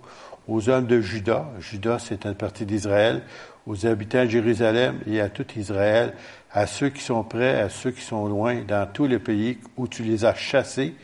aux 0.48 0.68
hommes 0.68 0.86
de 0.86 1.00
Juda, 1.00 1.46
Juda 1.58 1.98
c'est 1.98 2.24
une 2.24 2.34
partie 2.34 2.66
d'Israël, 2.66 3.22
aux 3.66 3.86
habitants 3.86 4.24
de 4.24 4.30
Jérusalem 4.30 5.00
et 5.06 5.20
à 5.20 5.28
tout 5.28 5.46
Israël, 5.56 6.14
à 6.52 6.66
ceux 6.66 6.88
qui 6.90 7.02
sont 7.02 7.24
près, 7.24 7.60
à 7.60 7.68
ceux 7.68 7.90
qui 7.90 8.02
sont 8.02 8.26
loin, 8.26 8.62
dans 8.62 8.86
tout 8.86 9.06
le 9.06 9.18
pays 9.18 9.58
où 9.76 9.88
tu 9.88 10.04
les 10.04 10.24
as 10.24 10.34
chassés 10.34 10.94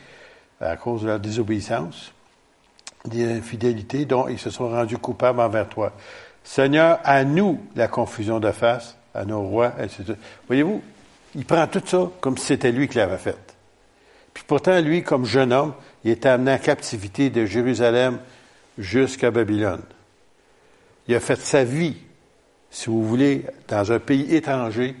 à 0.61 0.77
cause 0.77 1.01
de 1.01 1.07
leur 1.07 1.19
désobéissance 1.19 2.13
d'infidélité 3.05 4.05
dont 4.05 4.29
ils 4.29 4.39
se 4.39 4.49
sont 4.49 4.69
rendus 4.69 4.97
coupables 4.97 5.41
envers 5.41 5.67
toi. 5.67 5.91
Seigneur, 6.43 6.99
à 7.03 7.23
nous 7.23 7.61
la 7.75 7.87
confusion 7.87 8.39
de 8.39 8.51
face, 8.51 8.97
à 9.13 9.25
nos 9.25 9.41
rois, 9.41 9.73
etc. 9.79 10.13
Voyez-vous, 10.47 10.81
il 11.35 11.45
prend 11.45 11.65
tout 11.67 11.81
ça 11.85 12.09
comme 12.19 12.37
si 12.37 12.45
c'était 12.47 12.71
lui 12.71 12.87
qui 12.87 12.97
l'avait 12.97 13.17
fait. 13.17 13.37
Puis 14.33 14.43
pourtant, 14.45 14.79
lui, 14.81 15.03
comme 15.03 15.25
jeune 15.25 15.53
homme, 15.53 15.73
il 16.03 16.11
est 16.11 16.25
amené 16.25 16.53
en 16.53 16.57
captivité 16.57 17.29
de 17.29 17.45
Jérusalem 17.45 18.19
jusqu'à 18.77 19.31
Babylone. 19.31 19.83
Il 21.07 21.15
a 21.15 21.19
fait 21.19 21.39
sa 21.39 21.63
vie, 21.63 21.97
si 22.69 22.89
vous 22.89 23.03
voulez, 23.03 23.45
dans 23.67 23.91
un 23.91 23.99
pays 23.99 24.33
étranger, 24.35 24.95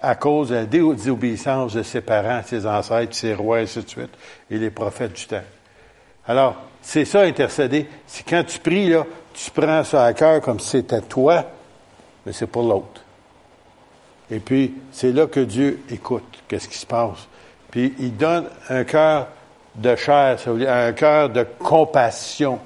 à 0.00 0.16
cause 0.16 0.48
de 0.48 0.56
la 0.56 0.66
désobéissance 0.66 1.74
de 1.74 1.82
ses 1.84 2.00
parents, 2.00 2.42
ses 2.44 2.66
ancêtres, 2.66 3.14
ses 3.14 3.34
rois, 3.34 3.60
et 3.60 3.62
ainsi 3.62 3.78
de 3.78 4.08
et 4.50 4.58
les 4.58 4.70
prophètes 4.70 5.12
du 5.12 5.26
temps. 5.26 5.44
Alors, 6.26 6.60
c'est 6.80 7.04
ça, 7.04 7.22
intercéder. 7.22 7.86
C'est 8.06 8.28
quand 8.28 8.42
tu 8.44 8.58
pries, 8.58 8.88
là, 8.88 9.06
tu 9.34 9.50
prends 9.50 9.84
ça 9.84 10.04
à 10.04 10.12
cœur 10.12 10.40
comme 10.40 10.60
si 10.60 10.70
c'était 10.70 11.00
toi, 11.00 11.44
mais 12.24 12.32
c'est 12.32 12.46
pour 12.46 12.62
l'autre. 12.62 13.02
Et 14.30 14.38
puis, 14.38 14.74
c'est 14.92 15.12
là 15.12 15.26
que 15.26 15.40
Dieu 15.40 15.82
écoute 15.90 16.24
qu'est-ce 16.48 16.68
qui 16.68 16.78
se 16.78 16.86
passe. 16.86 17.28
Puis, 17.70 17.94
il 17.98 18.16
donne 18.16 18.46
un 18.68 18.84
cœur 18.84 19.28
de 19.74 19.96
chair, 19.96 20.38
ça 20.38 20.52
veut 20.52 20.60
dire 20.60 20.72
un 20.72 20.92
cœur 20.92 21.30
de 21.30 21.46
compassion. 21.58 22.58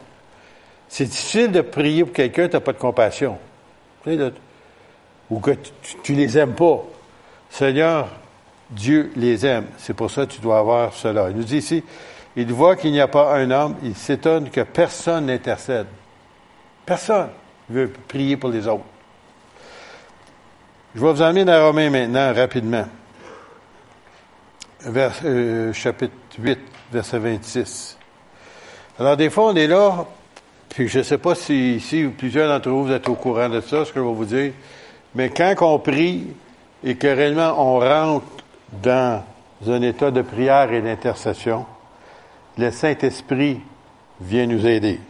C'est 0.88 1.06
difficile 1.06 1.52
de 1.52 1.60
prier 1.60 2.04
pour 2.04 2.12
quelqu'un, 2.12 2.48
tu 2.48 2.54
n'as 2.54 2.60
pas 2.60 2.72
de 2.72 2.78
compassion. 2.78 3.38
ou 5.28 5.40
que 5.40 5.50
tu, 5.50 5.96
tu 6.02 6.14
les 6.14 6.38
aimes 6.38 6.54
pas. 6.54 6.82
Seigneur, 7.50 8.08
Dieu 8.70 9.12
les 9.16 9.46
aime. 9.46 9.66
C'est 9.78 9.94
pour 9.94 10.10
ça 10.10 10.26
que 10.26 10.32
tu 10.32 10.40
dois 10.40 10.58
avoir 10.58 10.92
cela. 10.92 11.30
Il 11.30 11.36
nous 11.36 11.44
dit 11.44 11.58
ici, 11.58 11.82
il 12.36 12.52
voit 12.52 12.76
qu'il 12.76 12.92
n'y 12.92 13.00
a 13.00 13.08
pas 13.08 13.34
un 13.34 13.50
homme, 13.50 13.76
il 13.82 13.96
s'étonne 13.96 14.50
que 14.50 14.60
personne 14.60 15.26
n'intercède. 15.26 15.86
Personne 16.86 17.30
veut 17.68 17.92
prier 18.06 18.36
pour 18.36 18.50
les 18.50 18.68
autres. 18.68 18.84
Je 20.94 21.00
vais 21.00 21.12
vous 21.12 21.20
emmener 21.20 21.44
dans 21.44 21.66
Romains 21.66 21.90
maintenant, 21.90 22.32
rapidement. 22.32 22.86
Euh, 24.86 25.72
chapitre 25.72 26.14
8, 26.38 26.58
verset 26.92 27.18
26. 27.18 27.98
Alors, 29.00 29.16
des 29.16 29.30
fois, 29.30 29.46
on 29.46 29.56
est 29.56 29.66
là, 29.66 30.06
puis 30.68 30.86
je 30.86 30.98
ne 30.98 31.02
sais 31.02 31.18
pas 31.18 31.34
si 31.34 31.74
ici 31.74 32.04
plusieurs 32.16 32.48
d'entre 32.48 32.70
vous, 32.70 32.84
vous 32.84 32.92
êtes 32.92 33.08
au 33.08 33.14
courant 33.14 33.48
de 33.48 33.60
ça, 33.60 33.84
ce 33.84 33.92
que 33.92 33.98
je 33.98 34.04
vais 34.04 34.14
vous 34.14 34.24
dire, 34.24 34.52
mais 35.16 35.30
quand 35.30 35.54
on 35.62 35.78
prie 35.80 36.28
et 36.84 36.94
que 36.94 37.08
réellement 37.08 37.54
on 37.58 37.80
rentre 37.80 38.26
dans 38.82 39.22
un 39.66 39.82
état 39.82 40.10
de 40.10 40.22
prière 40.22 40.72
et 40.72 40.82
d'intercession, 40.82 41.66
le 42.58 42.70
Saint-Esprit 42.70 43.60
vient 44.20 44.46
nous 44.46 44.66
aider. 44.66 45.00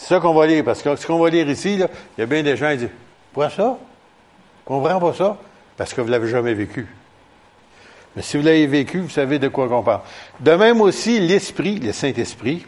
C'est 0.00 0.14
ça 0.14 0.20
qu'on 0.20 0.32
va 0.32 0.46
lire, 0.46 0.62
parce 0.62 0.80
que 0.80 0.94
ce 0.94 1.04
qu'on 1.04 1.18
va 1.18 1.28
lire 1.28 1.50
ici, 1.50 1.74
il 1.74 1.88
y 2.18 2.22
a 2.22 2.26
bien 2.26 2.44
des 2.44 2.56
gens 2.56 2.70
qui 2.70 2.78
disent 2.78 2.90
Pourquoi 3.32 3.50
ça? 3.50 3.76
Comprends 4.64 5.00
pas 5.00 5.12
ça 5.12 5.36
Parce 5.76 5.92
que 5.92 6.00
vous 6.00 6.08
l'avez 6.08 6.28
jamais 6.28 6.54
vécu. 6.54 6.86
Mais 8.14 8.22
si 8.22 8.36
vous 8.36 8.44
l'avez 8.44 8.68
vécu, 8.68 9.00
vous 9.00 9.10
savez 9.10 9.40
de 9.40 9.48
quoi 9.48 9.66
on 9.68 9.82
parle. 9.82 10.02
De 10.38 10.52
même 10.52 10.80
aussi, 10.80 11.18
l'Esprit, 11.18 11.80
le 11.80 11.90
Saint-Esprit, 11.90 12.64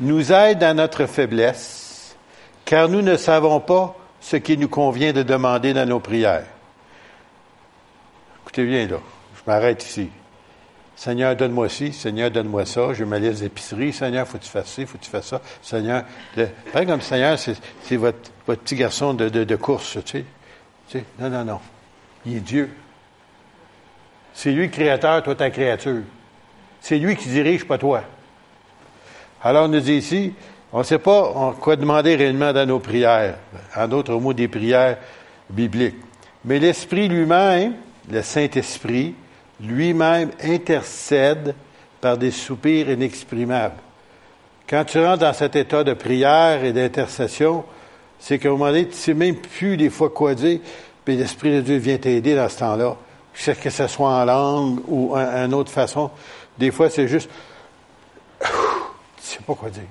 nous 0.00 0.32
aide 0.32 0.58
dans 0.58 0.76
notre 0.76 1.06
faiblesse, 1.06 2.16
car 2.64 2.88
nous 2.88 3.02
ne 3.02 3.16
savons 3.16 3.60
pas 3.60 3.96
ce 4.20 4.36
qu'il 4.36 4.58
nous 4.58 4.68
convient 4.68 5.12
de 5.12 5.22
demander 5.22 5.74
dans 5.74 5.88
nos 5.88 6.00
prières. 6.00 6.46
Écoutez 8.42 8.64
bien, 8.64 8.88
là, 8.88 8.96
je 9.36 9.42
m'arrête 9.48 9.84
ici. 9.84 10.10
Seigneur, 10.96 11.34
donne-moi 11.34 11.68
ci, 11.68 11.92
Seigneur, 11.92 12.30
donne-moi 12.30 12.64
ça, 12.66 12.94
j'ai 12.94 13.04
ma 13.04 13.18
liste 13.18 13.42
d'épicerie, 13.42 13.92
Seigneur, 13.92 14.26
faut 14.28 14.38
que 14.38 14.44
tu 14.44 14.50
fasses 14.50 14.68
ci, 14.68 14.86
faut 14.86 14.96
que 14.96 15.04
tu 15.04 15.10
fasses 15.10 15.26
ça. 15.26 15.40
Seigneur, 15.60 16.04
le, 16.36 16.48
comme 16.86 17.00
Seigneur, 17.00 17.38
c'est 17.38 17.96
votre, 17.96 18.30
petit 18.46 18.76
garçon 18.76 19.14
de, 19.14 19.56
course, 19.56 19.98
tu 20.04 20.18
sais. 20.18 20.24
tu 20.88 20.98
sais. 20.98 21.04
Non, 21.18 21.30
non, 21.30 21.44
non. 21.44 21.60
Il 22.26 22.36
est 22.36 22.40
Dieu. 22.40 22.70
C'est 24.34 24.52
lui 24.52 24.66
le 24.66 24.70
créateur, 24.70 25.22
toi 25.22 25.34
ta 25.34 25.50
créature. 25.50 26.02
C'est 26.80 26.98
lui 26.98 27.16
qui 27.16 27.28
dirige, 27.28 27.64
pas 27.64 27.78
toi. 27.78 28.02
Alors, 29.42 29.64
on 29.64 29.68
nous 29.68 29.80
dit 29.80 29.94
ici, 29.94 30.32
on 30.72 30.78
ne 30.78 30.82
sait 30.84 30.98
pas 30.98 31.54
quoi 31.60 31.76
demander 31.76 32.16
réellement 32.16 32.52
dans 32.52 32.66
nos 32.66 32.78
prières, 32.80 33.36
en 33.76 33.88
d'autres 33.88 34.14
mots, 34.14 34.32
des 34.32 34.48
prières 34.48 34.98
bibliques. 35.48 35.96
Mais 36.44 36.58
l'Esprit 36.58 37.08
lui-même, 37.08 37.74
le 38.10 38.22
Saint-Esprit, 38.22 39.14
lui-même 39.60 40.30
intercède 40.42 41.54
par 42.00 42.18
des 42.18 42.30
soupirs 42.30 42.90
inexprimables. 42.90 43.76
Quand 44.68 44.84
tu 44.84 44.98
rentres 44.98 45.20
dans 45.20 45.32
cet 45.32 45.56
état 45.56 45.84
de 45.84 45.94
prière 45.94 46.64
et 46.64 46.72
d'intercession, 46.72 47.64
c'est 48.18 48.38
qu'à 48.38 48.48
un 48.48 48.52
moment 48.52 48.66
donné, 48.66 48.84
tu 48.84 48.90
ne 48.90 48.94
sais 48.94 49.14
même 49.14 49.36
plus 49.36 49.76
des 49.76 49.90
fois 49.90 50.10
quoi 50.10 50.34
dire, 50.34 50.60
puis 51.04 51.16
l'Esprit 51.16 51.52
de 51.52 51.60
Dieu 51.60 51.76
vient 51.76 51.98
t'aider 51.98 52.34
dans 52.34 52.48
ce 52.48 52.58
temps-là. 52.58 52.96
Que 53.34 53.70
ce 53.70 53.86
soit 53.88 54.08
en 54.08 54.24
langue 54.24 54.80
ou 54.86 55.16
en, 55.16 55.52
autre 55.52 55.70
façon, 55.70 56.10
des 56.56 56.70
fois 56.70 56.88
c'est 56.88 57.08
juste, 57.08 57.28
tu 58.40 58.46
ne 58.46 59.22
sais 59.22 59.40
pas 59.44 59.54
quoi 59.54 59.70
dire. 59.70 59.82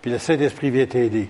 Puis 0.00 0.10
le 0.10 0.18
Saint-Esprit 0.18 0.70
vient 0.70 0.86
t'aider. 0.86 1.28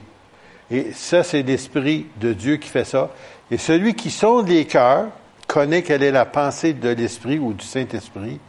Et 0.71 0.93
ça, 0.93 1.23
c'est 1.23 1.43
l'Esprit 1.43 2.07
de 2.17 2.33
Dieu 2.33 2.57
qui 2.57 2.69
fait 2.69 2.85
ça. 2.85 3.11
Et 3.51 3.59
celui 3.59 3.95
qui 3.95 4.11
sonde 4.11 4.49
les 4.49 4.65
cœurs, 4.65 5.09
connaît 5.47 5.83
quelle 5.83 6.03
est 6.03 6.11
la 6.11 6.25
pensée 6.25 6.73
de 6.73 6.89
l'Esprit 6.89 7.39
ou 7.39 7.53
du 7.53 7.65
Saint-Esprit, 7.65 8.41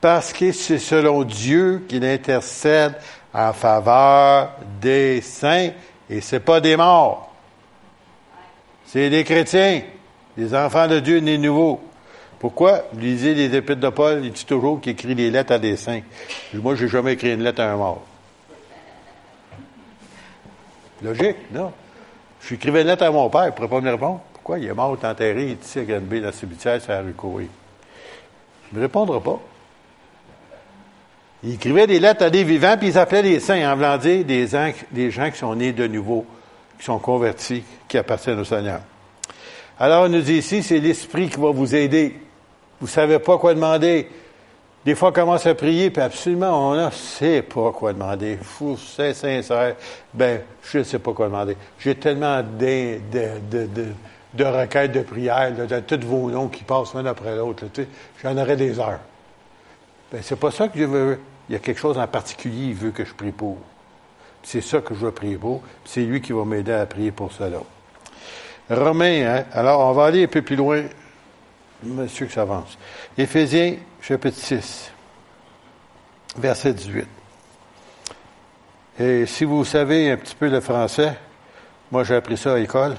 parce 0.00 0.32
que 0.32 0.52
c'est 0.52 0.78
selon 0.78 1.22
Dieu 1.22 1.84
qu'il 1.88 2.04
intercède 2.04 2.94
en 3.32 3.52
faveur 3.52 4.52
des 4.80 5.20
saints 5.20 5.70
et 6.10 6.20
c'est 6.20 6.40
pas 6.40 6.60
des 6.60 6.76
morts. 6.76 7.34
C'est 8.86 9.10
des 9.10 9.24
chrétiens, 9.24 9.82
des 10.36 10.54
enfants 10.54 10.86
de 10.86 11.00
Dieu 11.00 11.18
nés 11.18 11.38
nouveaux. 11.38 11.80
Pourquoi? 12.38 12.82
Lisez 12.96 13.34
les 13.34 13.54
épîtres 13.56 13.80
de 13.80 13.88
Paul, 13.88 14.20
il 14.22 14.30
dit 14.30 14.44
toujours 14.44 14.80
qu'il 14.80 14.92
écrit 14.92 15.14
des 15.14 15.30
lettres 15.30 15.52
à 15.52 15.58
des 15.58 15.76
saints. 15.76 16.02
Moi, 16.52 16.74
j'ai 16.74 16.88
jamais 16.88 17.14
écrit 17.14 17.32
une 17.32 17.42
lettre 17.42 17.62
à 17.62 17.72
un 17.72 17.76
mort. 17.76 18.02
Logique, 21.02 21.36
non? 21.52 21.72
Je 22.42 22.54
écrivais 22.54 22.82
une 22.82 22.88
lettre 22.88 23.04
à 23.04 23.10
mon 23.10 23.30
père, 23.30 23.44
il 23.44 23.46
ne 23.46 23.50
pourrait 23.52 23.68
pas 23.68 23.80
me 23.80 23.90
répondre. 23.90 24.20
Pourquoi? 24.44 24.58
Il 24.58 24.68
est 24.68 24.74
mort, 24.74 24.94
enterré, 25.02 25.56
ici 25.58 25.78
à 25.78 25.84
Granby, 25.84 26.20
dans 26.20 26.26
le 26.26 26.32
cimetière, 26.34 26.78
c'est 26.78 26.92
à 26.92 27.00
rue. 27.00 27.14
Il 27.18 28.74
ne 28.74 28.76
me 28.76 28.80
répondra 28.82 29.18
pas. 29.18 29.40
Il 31.42 31.54
écrivait 31.54 31.86
des 31.86 31.98
lettres 31.98 32.24
à 32.24 32.28
des 32.28 32.44
vivants, 32.44 32.76
puis 32.78 32.88
ils 32.88 32.98
appelaient 32.98 33.22
les 33.22 33.40
saints, 33.40 33.66
en 33.66 33.74
voulant 33.74 33.96
dire 33.96 34.22
des 34.22 34.46
des 34.92 35.10
gens 35.10 35.30
qui 35.30 35.38
sont 35.38 35.54
nés 35.54 35.72
de 35.72 35.86
nouveau, 35.86 36.26
qui 36.78 36.84
sont 36.84 36.98
convertis, 36.98 37.64
qui 37.88 37.96
appartiennent 37.96 38.38
au 38.38 38.44
Seigneur. 38.44 38.80
Alors, 39.78 40.04
on 40.04 40.08
nous 40.10 40.20
dit 40.20 40.34
ici, 40.34 40.62
c'est 40.62 40.78
l'Esprit 40.78 41.30
qui 41.30 41.40
va 41.40 41.50
vous 41.50 41.74
aider. 41.74 42.14
Vous 42.82 42.86
savez 42.86 43.20
pas 43.20 43.38
quoi 43.38 43.54
demander. 43.54 44.10
Des 44.84 44.94
fois, 44.94 45.08
on 45.08 45.12
commence 45.12 45.46
à 45.46 45.54
prier, 45.54 45.88
puis 45.88 46.02
absolument, 46.02 46.68
on 46.68 46.74
ne 46.74 46.90
sait 46.90 47.40
pas 47.40 47.72
quoi 47.72 47.94
demander. 47.94 48.36
Fou, 48.42 48.76
c'est 48.76 49.14
sincère. 49.14 49.76
Ben, 50.12 50.42
je 50.62 50.80
ne 50.80 50.82
sais 50.82 50.98
pas 50.98 51.14
quoi 51.14 51.28
demander. 51.28 51.56
J'ai 51.78 51.94
tellement 51.94 52.42
de, 52.42 52.98
de, 53.10 53.28
de, 53.50 53.66
de, 53.68 53.86
requêtes 54.42 54.92
de 54.92 55.00
prière, 55.00 55.52
de 55.52 55.80
tous 55.80 56.06
vos 56.06 56.30
noms 56.30 56.48
qui 56.48 56.64
passent 56.64 56.94
l'un 56.94 57.06
après 57.06 57.36
l'autre. 57.36 57.64
J'en 58.22 58.36
aurais 58.36 58.56
des 58.56 58.78
heures. 58.80 59.00
Ben, 60.10 60.20
c'est 60.22 60.38
pas 60.38 60.50
ça 60.50 60.68
que 60.68 60.78
je 60.78 60.84
veux 60.84 61.18
il 61.48 61.52
y 61.52 61.56
a 61.56 61.58
quelque 61.58 61.78
chose 61.80 61.98
en 61.98 62.06
particulier, 62.06 62.68
il 62.68 62.74
veut 62.74 62.90
que 62.90 63.04
je 63.04 63.12
prie 63.12 63.32
pour. 63.32 63.58
C'est 64.42 64.60
ça 64.60 64.80
que 64.80 64.94
je 64.94 65.00
veux 65.00 65.12
prier 65.12 65.36
pour. 65.36 65.62
C'est 65.84 66.02
lui 66.02 66.20
qui 66.20 66.32
va 66.32 66.44
m'aider 66.44 66.72
à 66.72 66.86
prier 66.86 67.12
pour 67.12 67.32
cela. 67.32 67.58
Romains, 68.70 69.26
hein? 69.26 69.44
alors 69.52 69.80
on 69.80 69.92
va 69.92 70.06
aller 70.06 70.24
un 70.24 70.28
peu 70.28 70.40
plus 70.40 70.56
loin, 70.56 70.84
monsieur 71.82 72.26
que 72.26 72.32
ça 72.32 72.42
avance. 72.42 72.78
Éphésiens, 73.18 73.76
chapitre 74.00 74.38
6, 74.38 74.90
verset 76.38 76.72
18. 76.72 77.06
Et 79.00 79.26
si 79.26 79.44
vous 79.44 79.64
savez 79.64 80.10
un 80.10 80.16
petit 80.16 80.34
peu 80.34 80.48
le 80.48 80.60
français, 80.60 81.14
moi 81.90 82.04
j'ai 82.04 82.14
appris 82.14 82.38
ça 82.38 82.54
à 82.54 82.58
l'école, 82.58 82.96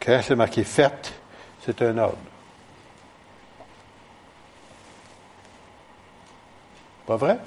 quand 0.00 0.20
c'est 0.22 0.36
marqué 0.36 0.64
fête, 0.64 1.12
c'est 1.64 1.80
un 1.82 1.98
ordre. 1.98 2.16
Pas 7.06 7.16
vrai? 7.16 7.38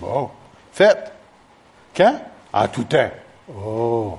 Bon. 0.00 0.30
Faites. 0.72 1.12
Quand? 1.96 2.20
En 2.52 2.68
tout 2.68 2.84
temps. 2.84 3.10
Oh. 3.48 4.18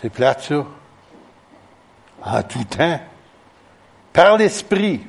C'est 0.00 0.10
plate, 0.10 0.42
ça. 0.42 0.66
En 2.24 2.42
tout 2.42 2.64
temps. 2.64 3.00
Par 4.12 4.36
l'Esprit. 4.36 5.02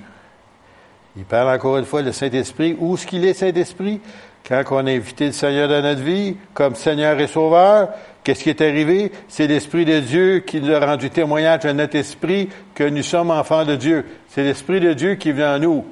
Il 1.16 1.26
parle 1.26 1.50
encore 1.50 1.78
une 1.78 1.86
fois 1.86 2.02
le 2.02 2.12
Saint-Esprit. 2.12 2.76
Où 2.80 2.96
est-ce 2.96 3.08
qu'il 3.08 3.26
est, 3.26 3.34
Saint-Esprit? 3.34 4.00
Quand 4.48 4.64
on 4.72 4.88
a 4.88 4.92
invité 4.92 5.28
le 5.28 5.32
Seigneur 5.32 5.68
dans 5.68 5.82
notre 5.82 6.02
vie, 6.02 6.38
comme 6.54 6.76
Seigneur 6.76 7.20
et 7.20 7.28
Sauveur, 7.28 7.90
qu'est-ce 8.24 8.44
qui 8.44 8.50
est 8.50 8.62
arrivé? 8.62 9.12
C'est 9.28 9.48
l'Esprit 9.48 9.86
de 9.86 10.00
Dieu 10.00 10.40
qui 10.40 10.62
nous 10.62 10.74
a 10.74 10.86
rendu 10.86 11.10
témoignage 11.10 11.66
à 11.66 11.74
notre 11.74 11.96
esprit 11.96 12.50
que 12.74 12.84
nous 12.84 13.04
sommes 13.04 13.32
enfants 13.32 13.66
de 13.66 13.76
Dieu. 13.76 14.06
C'est 14.30 14.44
l'Esprit 14.44 14.80
de 14.80 14.94
Dieu 14.94 15.16
qui 15.16 15.32
vient 15.32 15.56
en 15.56 15.60
nous. 15.60 15.86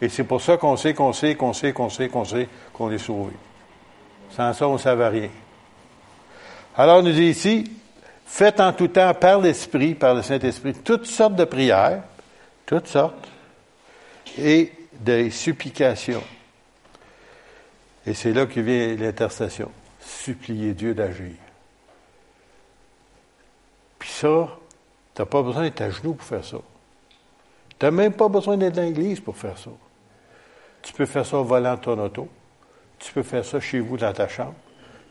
Et 0.00 0.08
c'est 0.08 0.24
pour 0.24 0.40
ça 0.40 0.56
qu'on 0.56 0.76
sait, 0.76 0.94
qu'on 0.94 1.12
sait, 1.12 1.34
qu'on 1.34 1.52
sait, 1.52 1.72
qu'on 1.72 1.88
sait, 1.88 2.08
qu'on 2.08 2.24
sait 2.24 2.48
qu'on 2.72 2.90
est 2.90 2.98
sauvé. 2.98 3.32
Sans 4.30 4.52
ça, 4.52 4.66
on 4.66 4.74
ne 4.74 4.78
savait 4.78 5.08
rien. 5.08 5.28
Alors, 6.76 6.98
on 6.98 7.02
nous 7.02 7.12
dit 7.12 7.26
ici, 7.26 7.70
faites 8.24 8.60
en 8.60 8.72
tout 8.72 8.88
temps 8.88 9.12
par 9.14 9.40
l'Esprit, 9.40 9.94
par 9.94 10.14
le 10.14 10.22
Saint-Esprit, 10.22 10.74
toutes 10.74 11.06
sortes 11.06 11.36
de 11.36 11.44
prières, 11.44 12.02
toutes 12.66 12.88
sortes, 12.88 13.28
et 14.38 14.72
des 14.92 15.30
supplications. 15.30 16.22
Et 18.06 18.14
c'est 18.14 18.32
là 18.32 18.46
que 18.46 18.60
vient 18.60 18.96
l'intercession. 18.96 19.70
Supplier 20.00 20.72
Dieu 20.72 20.94
d'agir. 20.94 21.32
Puis 24.02 24.10
ça, 24.10 24.48
tu 25.14 25.22
n'as 25.22 25.26
pas 25.26 25.42
besoin 25.42 25.62
d'être 25.62 25.80
à 25.80 25.90
genoux 25.90 26.14
pour 26.14 26.26
faire 26.26 26.44
ça. 26.44 26.56
Tu 27.78 27.86
n'as 27.86 27.92
même 27.92 28.12
pas 28.12 28.26
besoin 28.26 28.56
d'être 28.56 28.74
dans 28.74 28.82
l'église 28.82 29.20
pour 29.20 29.36
faire 29.36 29.56
ça. 29.56 29.70
Tu 30.82 30.92
peux 30.92 31.06
faire 31.06 31.24
ça 31.24 31.38
au 31.38 31.44
volant 31.44 31.76
ton 31.76 31.96
auto. 32.00 32.28
Tu 32.98 33.12
peux 33.12 33.22
faire 33.22 33.44
ça 33.44 33.60
chez 33.60 33.78
vous 33.78 33.96
dans 33.96 34.12
ta 34.12 34.26
chambre. 34.26 34.56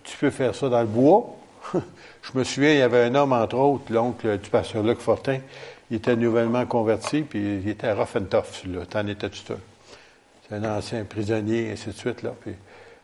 Tu 0.04 0.18
peux 0.18 0.30
faire 0.30 0.54
ça 0.54 0.68
dans 0.68 0.82
le 0.82 0.88
bois. 0.88 1.26
Je 1.74 2.38
me 2.38 2.44
souviens, 2.44 2.74
il 2.74 2.80
y 2.80 2.82
avait 2.82 3.04
un 3.04 3.16
homme, 3.16 3.32
entre 3.32 3.56
autres, 3.56 3.94
l'oncle 3.94 4.38
du 4.38 4.50
pasteur 4.50 4.84
Luc 4.84 5.00
Fortin. 5.00 5.40
Il 5.90 5.96
était 5.96 6.18
nouvellement 6.18 6.66
converti, 6.66 7.22
puis 7.22 7.60
il 7.60 7.70
était 7.70 7.94
rough 7.94 8.18
and 8.18 8.26
tough, 8.26 8.66
là. 8.68 8.86
T'en 8.86 9.08
étais 9.08 9.30
tout 9.30 9.54
C'est 10.50 10.56
un 10.56 10.78
ancien 10.78 11.06
prisonnier, 11.06 11.68
et 11.68 11.72
ainsi 11.72 11.88
de 11.88 11.94
suite, 11.94 12.24
là. 12.24 12.34
Puis, 12.42 12.56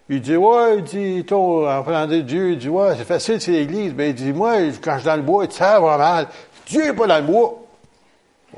il 0.10 0.22
dit, 0.22 0.38
ouais, 0.38 0.78
il 0.78 0.84
dit, 0.84 1.26
toi, 1.26 1.84
de 2.08 2.22
Dieu, 2.22 2.52
il 2.52 2.58
dit, 2.58 2.70
ouais, 2.70 2.96
c'est 2.98 3.04
facile, 3.04 3.41
c'est 3.41 3.52
l'église. 3.52 3.93
Mais 3.93 4.12
il 4.12 4.15
dit, 4.15 4.32
moi, 4.32 4.56
quand 4.82 4.93
je 4.93 5.00
suis 5.00 5.06
dans 5.06 5.15
le 5.17 5.22
bois, 5.22 5.46
ça 5.50 5.80
va 5.80 5.98
mal. 5.98 6.28
Dieu 6.65 6.84
n'est 6.84 6.93
pas 6.93 7.08
dans 7.08 7.17
le 7.17 7.24
bois. 7.24 7.65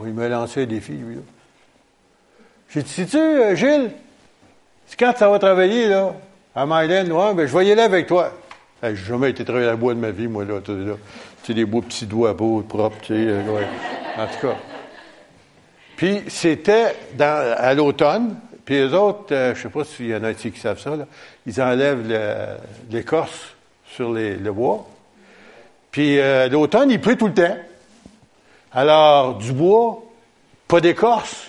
il 0.05 0.13
m'a 0.13 0.27
lancé 0.27 0.63
un 0.63 0.65
défi, 0.65 0.93
lui, 0.93 1.15
là. 1.15 1.21
J'ai 2.69 2.83
dit, 2.83 2.89
sais-tu, 2.89 3.17
euh, 3.17 3.55
Gilles, 3.55 3.91
quand 4.97 5.13
ça 5.17 5.27
va 5.27 5.39
travailler, 5.39 5.87
là, 5.87 6.13
à 6.55 6.67
Mylène, 6.67 7.11
ouais, 7.11 7.33
ben, 7.33 7.47
je 7.47 7.57
vais 7.57 7.65
y 7.65 7.71
aller 7.71 7.81
avec 7.81 8.05
toi. 8.05 8.31
J'ai 8.83 8.95
jamais 8.95 9.31
été 9.31 9.43
travailler 9.43 9.67
à 9.67 9.71
la 9.71 9.75
bois 9.75 9.95
de 9.95 9.99
ma 9.99 10.11
vie, 10.11 10.27
moi, 10.27 10.45
là, 10.45 10.59
tu 10.63 10.71
sais, 10.71 10.77
là. 10.77 10.93
Tu 11.41 11.47
sais, 11.47 11.53
des 11.55 11.65
beaux 11.65 11.81
petits 11.81 12.05
doigts 12.05 12.33
beaux, 12.33 12.61
propres, 12.61 12.97
tu 13.01 13.07
sais, 13.07 13.13
euh, 13.15 13.41
ouais. 13.51 13.65
En 14.17 14.27
tout 14.27 14.47
cas. 14.47 14.55
Puis, 15.95 16.21
c'était 16.27 16.95
à 17.19 17.73
l'automne, 17.73 18.35
puis 18.69 18.77
les 18.77 18.93
autres, 18.93 19.33
euh, 19.33 19.55
je 19.55 19.63
sais 19.63 19.69
pas 19.69 19.83
s'il 19.83 20.09
y 20.09 20.15
en 20.15 20.23
a 20.23 20.29
ici 20.29 20.51
qui 20.51 20.59
savent 20.59 20.79
ça, 20.79 20.91
ils 21.47 21.59
enlèvent 21.59 22.07
l'écorce 22.91 23.55
sur 23.83 24.11
le 24.11 24.51
bois. 24.51 24.87
Puis, 25.89 26.19
l'automne, 26.51 26.91
il 26.91 27.01
pleut 27.01 27.15
tout 27.15 27.25
le 27.25 27.33
temps. 27.33 27.57
Alors, 28.71 29.39
du 29.39 29.53
bois, 29.53 30.03
pas 30.67 30.81
d'écorce, 30.81 31.47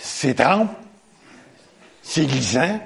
c'est 0.00 0.34
tendre, 0.34 0.72
c'est 2.02 2.26
glissant. 2.26 2.80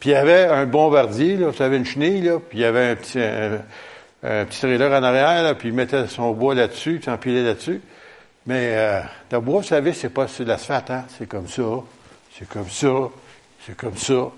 Puis 0.00 0.10
il 0.10 0.14
y 0.14 0.16
avait 0.16 0.46
un 0.46 0.66
bombardier, 0.66 1.36
là, 1.36 1.46
vous 1.46 1.56
savez, 1.56 1.76
une 1.76 1.86
chenille, 1.86 2.22
là, 2.22 2.40
puis 2.40 2.58
il 2.58 2.62
y 2.62 2.64
avait 2.64 2.96
un 4.24 4.44
petit, 4.44 4.58
trailer 4.58 4.90
en 4.90 5.04
arrière, 5.04 5.44
là, 5.44 5.54
puis 5.54 5.68
il 5.68 5.74
mettait 5.74 6.08
son 6.08 6.32
bois 6.32 6.56
là-dessus, 6.56 6.98
puis 7.00 7.12
empilait 7.12 7.44
là-dessus. 7.44 7.80
Mais 8.46 8.76
euh, 8.76 9.00
le 9.32 9.40
bois, 9.40 9.60
vous 9.60 9.66
savez, 9.66 9.92
c'est 9.92 10.10
pas 10.10 10.28
sur 10.28 10.44
l'asphalte, 10.44 10.90
hein? 10.90 11.04
c'est 11.16 11.28
comme 11.28 11.48
ça, 11.48 11.62
c'est 12.36 12.48
comme 12.48 12.68
ça, 12.68 13.10
c'est 13.64 13.76
comme 13.76 13.96
ça. 13.96 14.30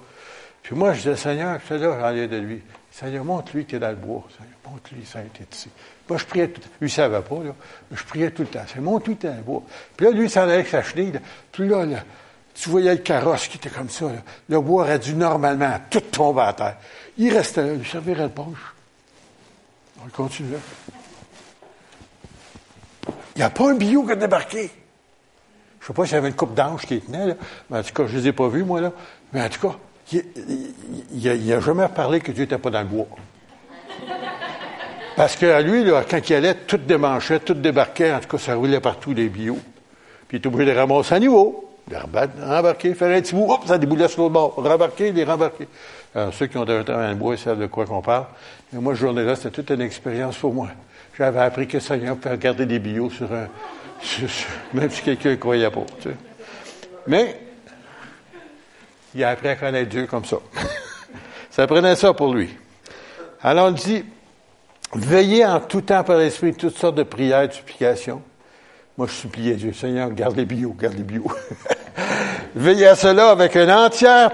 Puis 0.62 0.74
moi, 0.76 0.92
je 0.92 0.98
disais, 0.98 1.16
Seigneur, 1.16 1.60
suis 1.64 1.78
là, 1.78 1.98
j'en 2.00 2.12
de 2.12 2.36
lui. 2.36 2.62
Seigneur, 2.90 3.24
montre-lui 3.24 3.66
qui 3.66 3.76
est 3.76 3.78
dans 3.78 3.90
le 3.90 3.96
bois. 3.96 4.24
Seigneur, 4.36 4.56
montre-lui, 4.70 5.04
ça 5.04 5.18
a 5.18 5.22
été 5.22 5.44
ici. 5.52 5.68
Moi, 6.08 6.18
je 6.18 6.24
priais 6.24 6.48
tout 6.48 6.60
le 6.60 6.62
temps. 6.62 6.74
Lui, 6.80 6.88
il 6.88 6.92
ne 6.92 6.96
savait 6.96 7.20
pas, 7.20 7.44
là. 7.44 7.54
Je 7.92 8.04
priais 8.04 8.30
tout 8.30 8.42
le 8.42 8.48
temps. 8.48 8.64
C'est 8.66 8.80
mon 8.80 9.00
tout 9.00 9.10
le 9.10 9.16
temps, 9.16 9.34
bois. 9.44 9.62
Puis 9.96 10.06
là, 10.06 10.12
lui, 10.12 10.24
il 10.24 10.30
s'en 10.30 10.42
allait 10.42 10.54
avec 10.54 10.68
sa 10.68 10.82
chenille. 10.82 11.20
Puis 11.52 11.68
là, 11.68 11.84
là, 11.84 11.98
tu 12.54 12.70
voyais 12.70 12.94
le 12.94 13.00
carrosse 13.02 13.48
qui 13.48 13.58
était 13.58 13.70
comme 13.70 13.90
ça. 13.90 14.06
Le 14.48 14.60
bois 14.60 14.84
aurait 14.84 14.98
dû 14.98 15.14
normalement 15.14 15.78
tout 15.90 16.00
tomber 16.00 16.42
à 16.42 16.52
terre. 16.52 16.76
Il 17.18 17.36
restait 17.36 17.62
là, 17.62 17.74
il 17.74 17.86
servirait 17.86 18.24
le 18.24 18.30
punch. 18.30 18.56
On 20.04 20.08
continue 20.08 20.52
là. 20.52 20.58
Il 23.36 23.40
n'y 23.40 23.44
a 23.44 23.50
pas 23.50 23.70
un 23.70 23.74
bio 23.74 24.02
qui 24.02 24.12
a 24.12 24.16
débarqué. 24.16 24.70
Je 25.80 25.84
ne 25.84 25.86
sais 25.88 25.92
pas 25.92 26.06
s'il 26.06 26.14
y 26.14 26.18
avait 26.18 26.28
une 26.28 26.34
coupe 26.34 26.54
d'ange 26.54 26.86
qui 26.86 27.00
tenait, 27.00 27.26
là. 27.26 27.34
Mais 27.70 27.78
en 27.78 27.82
tout 27.82 27.92
cas, 27.92 28.06
je 28.06 28.16
ne 28.16 28.20
les 28.22 28.28
ai 28.28 28.32
pas 28.32 28.48
vus, 28.48 28.64
moi, 28.64 28.80
là. 28.80 28.92
Mais 29.32 29.42
en 29.42 29.48
tout 29.50 29.68
cas, 29.68 29.76
il 30.12 31.46
n'a 31.46 31.60
jamais 31.60 31.86
parlé 31.88 32.20
que 32.20 32.32
Dieu 32.32 32.44
n'était 32.44 32.56
pas 32.56 32.70
dans 32.70 32.80
le 32.80 32.86
bois. 32.86 33.06
Parce 35.16 35.36
que 35.36 35.62
lui, 35.62 35.90
quand 36.10 36.30
il 36.30 36.34
allait, 36.34 36.54
tout 36.54 36.78
démanchait, 36.78 37.40
tout 37.40 37.54
débarquait, 37.54 38.12
en 38.12 38.20
tout 38.20 38.28
cas, 38.28 38.38
ça 38.38 38.54
roulait 38.54 38.80
partout 38.80 39.12
les 39.12 39.28
bio. 39.28 39.58
Puis 40.28 40.36
il 40.36 40.36
était 40.38 40.46
obligé 40.46 40.72
de 40.72 40.78
ramasser 40.78 41.14
à 41.14 41.20
niveau. 41.20 41.62
De 41.88 41.96
rembarquer, 41.96 42.94
faire 42.94 43.16
un 43.16 43.20
petit 43.20 43.34
bout, 43.34 43.52
hop, 43.52 43.60
ça 43.66 43.78
déboulait 43.78 44.08
sur 44.08 44.22
l'autre 44.22 44.32
bord. 44.32 44.54
Rembarquer, 44.56 45.12
les 45.12 45.24
rembarquer. 45.24 45.68
Alors, 46.14 46.34
ceux 46.34 46.46
qui 46.46 46.56
ont 46.56 46.62
un 46.62 46.82
temps 46.82 46.94
dans 46.94 47.08
le 47.10 47.14
bois 47.14 47.36
savent 47.36 47.60
de 47.60 47.66
quoi 47.66 47.84
qu'on 47.84 48.00
parle. 48.00 48.24
Mais 48.72 48.80
moi, 48.80 48.94
ce 48.94 49.00
journée-là, 49.00 49.36
c'était 49.36 49.50
toute 49.50 49.70
une 49.70 49.82
expérience 49.82 50.36
pour 50.36 50.52
moi. 50.52 50.68
J'avais 51.18 51.40
appris 51.40 51.66
que 51.66 51.80
Seigneur 51.80 52.16
pouvait 52.16 52.34
regarder 52.34 52.66
des 52.66 52.78
bio 52.78 53.08
sur 53.10 53.32
un, 53.32 53.48
même 54.74 54.90
si 54.90 55.02
quelqu'un 55.02 55.30
ne 55.30 55.36
croyait 55.36 55.70
pas. 55.70 55.84
Mais, 57.06 57.40
il 59.14 59.24
a 59.24 59.30
appris 59.30 59.48
à 59.48 59.56
connaître 59.56 59.88
Dieu 59.88 60.06
comme 60.06 60.24
ça. 60.24 60.36
ça 61.50 61.66
prenait 61.66 61.96
ça 61.96 62.12
pour 62.12 62.34
lui. 62.34 62.54
Alors, 63.42 63.68
on 63.68 63.70
dit, 63.70 64.04
Veillez 64.94 65.44
en 65.44 65.60
tout 65.60 65.80
temps 65.80 66.04
par 66.04 66.18
l'Esprit 66.18 66.54
toutes 66.54 66.78
sortes 66.78 66.94
de 66.94 67.02
prières, 67.02 67.48
de 67.48 67.52
supplications. 67.52 68.22
Moi, 68.96 69.06
je 69.08 69.12
suppliais 69.12 69.54
Dieu, 69.54 69.72
Seigneur, 69.72 70.10
garde 70.10 70.36
les 70.36 70.44
bio, 70.44 70.74
garde 70.78 70.94
les 70.94 71.02
bio. 71.02 71.26
Veillez 72.54 72.86
à 72.86 72.96
cela 72.96 73.30
avec 73.30 73.56
une 73.56 73.70
entière 73.70 74.32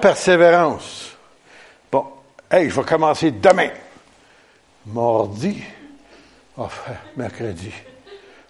Enfin, 6.57 6.95
mercredi. 7.17 7.73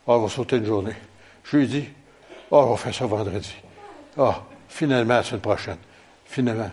Oh, 0.06 0.14
on 0.14 0.18
va 0.22 0.28
sauter 0.28 0.56
une 0.56 0.66
journée. 0.66 0.96
Jeudi. 1.44 1.88
Oh, 2.50 2.58
on 2.58 2.70
va 2.70 2.76
faire 2.76 2.94
ça 2.94 3.06
vendredi. 3.06 3.54
Oh, 4.16 4.34
finalement, 4.68 5.14
la 5.14 5.22
semaine 5.22 5.40
prochaine. 5.40 5.78
Finalement. 6.24 6.70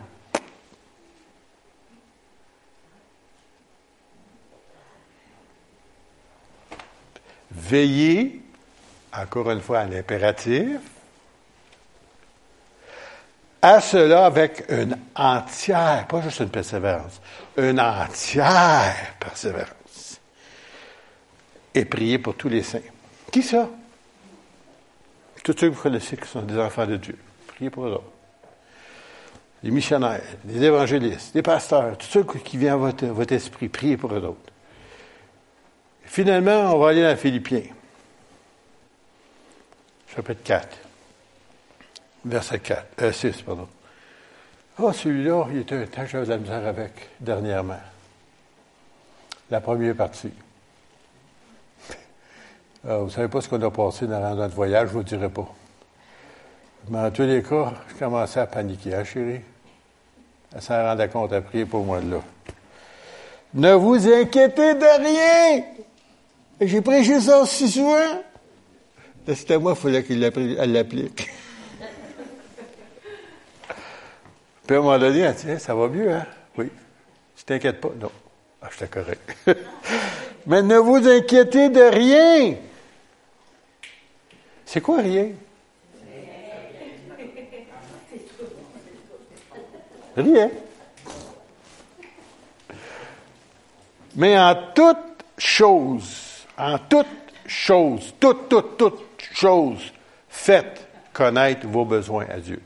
Veillez, 7.52 8.42
encore 9.13 9.52
une 9.52 9.62
fois, 9.62 9.80
à 9.80 9.86
l'impératif, 9.86 10.80
à 13.62 13.82
cela 13.82 14.26
avec 14.26 14.63
une 14.70 14.98
entière, 15.15 16.08
pas 16.08 16.22
juste 16.22 16.39
une 16.39 16.50
persévérance, 16.50 17.22
une 17.58 17.80
entière 17.80 19.15
persévérance. 19.20 19.79
Et 21.80 21.86
priez 21.86 22.20
pour 22.20 22.36
tous 22.36 22.50
les 22.50 22.62
saints. 22.62 22.82
Qui 23.32 23.42
ça? 23.42 23.70
Tous 25.42 25.56
ceux 25.58 25.70
que 25.70 25.76
vous 25.76 25.82
connaissez 25.82 26.18
qui 26.18 26.28
sont 26.28 26.42
des 26.42 26.60
enfants 26.60 26.86
de 26.86 26.98
Dieu. 26.98 27.18
Priez 27.48 27.70
pour 27.70 27.86
eux 27.86 28.02
Les 29.63 29.72
missionnaires, 29.72 30.22
les 30.46 30.62
évangélistes, 30.62 31.34
les 31.34 31.42
pasteurs, 31.42 31.98
tous 31.98 32.08
ceux 32.08 32.24
qui 32.26 32.58
viennent 32.58 32.74
à 32.74 32.76
votre, 32.76 33.06
votre 33.06 33.32
esprit, 33.32 33.70
priez 33.70 33.96
pour 33.96 34.13
eux 34.13 34.26
autres. 34.26 34.52
Finalement, 36.04 36.76
on 36.76 36.80
va 36.80 36.89
aller 36.89 37.02
dans 37.02 37.15
Philippiens. 37.15 37.63
Chapitre 40.13 40.44
4. 40.44 40.78
Verset 42.26 42.60
4. 42.60 42.86
Euh, 43.04 43.12
6, 43.13 43.42
pardon. 43.44 43.70
Ah, 44.78 44.82
oh, 44.84 44.92
celui-là, 44.92 45.48
il 45.52 45.60
était 45.60 45.76
un 45.76 45.86
temps 45.86 46.02
que 46.02 46.10
j'avais 46.10 46.26
de 46.26 46.32
la 46.32 46.38
misère 46.39 46.68
avec 46.68 46.92
dernièrement. 47.22 47.80
La 49.50 49.62
première 49.62 49.96
partie. 49.96 50.34
Ah, 52.88 52.98
vous 52.98 53.06
ne 53.06 53.10
savez 53.10 53.28
pas 53.28 53.42
ce 53.42 53.50
qu'on 53.50 53.62
a 53.62 53.70
passé 53.70 54.08
dans 54.08 54.36
notre 54.36 54.56
voyage, 54.56 54.88
je 54.88 54.94
ne 54.94 54.98
vous 55.00 55.04
dirai 55.04 55.30
pas. 55.30 55.48
Mais 56.89 57.00
en 57.00 57.12
tous 57.12 57.24
les 57.24 57.44
cas, 57.44 57.74
je 57.89 57.96
commençais 57.96 58.39
à 58.39 58.48
paniquer, 58.48 58.96
hein, 58.96 59.04
chérie? 59.04 59.42
Elle 60.56 60.62
s'en 60.62 60.82
rendait 60.82 61.10
compte 61.10 61.34
à 61.34 61.42
prier 61.42 61.65
pour 61.65 61.84
moi 61.84 62.00
de 62.00 62.12
là. 62.12 62.22
Ne 63.54 63.74
vous 63.74 64.08
inquiétez 64.08 64.76
de 64.76 65.04
rien! 65.04 65.63
J'ai 66.62 66.82
prêché 66.82 67.20
ça 67.20 67.46
si 67.46 67.70
souvent. 67.70 68.24
C'était 69.28 69.58
moi, 69.58 69.74
il 69.76 69.82
fallait 69.82 70.04
qu'il 70.04 70.20
l'applique. 70.22 71.30
Puis 74.65 74.76
à 74.76 74.80
un 74.80 74.82
moment 74.82 74.98
donné, 74.98 75.20
elle 75.20 75.36
dit, 75.36 75.60
ça 75.60 75.76
va 75.76 75.88
mieux, 75.88 76.12
hein? 76.13 76.26
Oui. 76.58 76.70
Tu 77.36 77.44
t'inquiètes 77.44 77.82
pas? 77.82 77.92
Non. 78.00 78.12
Ah, 78.62 78.70
j'étais 78.72 78.88
correct. 78.88 79.36
Mais 80.48 80.62
ne 80.62 80.78
vous 80.78 81.08
inquiétez 81.08 81.70
de 81.70 81.82
rien. 81.82 82.56
C'est 84.71 84.82
quoi 84.82 84.97
rien? 84.97 85.29
Rien. 90.15 90.51
Mais 94.15 94.38
en 94.38 94.53
toute 94.75 94.97
chose, 95.39 96.45
en 96.55 96.77
toute 96.77 97.08
chose, 97.47 98.13
toute, 98.19 98.47
toute, 98.47 98.77
toute 98.77 98.99
chose, 99.34 99.91
faites 100.29 100.88
connaître 101.13 101.65
vos 101.65 101.86
besoins 101.86 102.27
à 102.29 102.38
Dieu. 102.38 102.62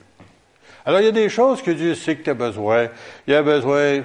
Alors, 0.86 1.00
il 1.00 1.06
y 1.06 1.08
a 1.08 1.14
des 1.14 1.30
choses 1.30 1.62
que 1.62 1.72
Dieu 1.72 1.96
sait 1.96 2.18
que 2.18 2.24
tu 2.24 2.30
as 2.30 2.34
besoin. 2.34 2.90
Il 3.26 3.32
y 3.32 3.36
a 3.36 3.42
besoin, 3.42 4.02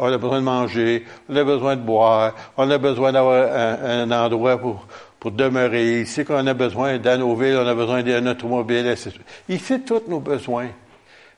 on 0.00 0.12
a 0.12 0.18
besoin 0.18 0.40
de 0.40 0.44
manger, 0.44 1.06
on 1.28 1.36
a 1.36 1.44
besoin 1.44 1.76
de 1.76 1.82
boire, 1.82 2.34
on 2.56 2.68
a 2.68 2.78
besoin 2.78 3.12
d'avoir 3.12 3.52
un, 3.54 4.10
endroit 4.10 4.58
pour, 4.58 4.88
pour 5.20 5.32
demeurer. 5.32 6.00
Il 6.00 6.06
sait 6.06 6.24
qu'on 6.24 6.46
a 6.46 6.54
besoin 6.54 6.98
d'un 6.98 7.20
on 7.20 7.66
a 7.66 7.74
besoin 7.74 8.02
d'un 8.02 8.26
automobile, 8.26 8.86
etc. 8.86 9.12
Il 9.48 9.60
sait 9.60 9.80
tous 9.80 10.02
nos 10.08 10.20
besoins. 10.20 10.68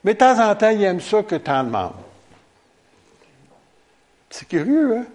Mais 0.03 0.13
de 0.13 0.19
temps 0.19 0.39
en 0.39 0.55
temps, 0.55 0.69
il 0.69 0.83
aime 0.83 1.01
ça 1.01 1.23
que 1.23 1.35
tu 1.35 1.51
en 1.51 1.63
demandes. 1.63 1.93
C'est 4.29 4.47
curieux, 4.47 4.97
hein? 4.97 5.05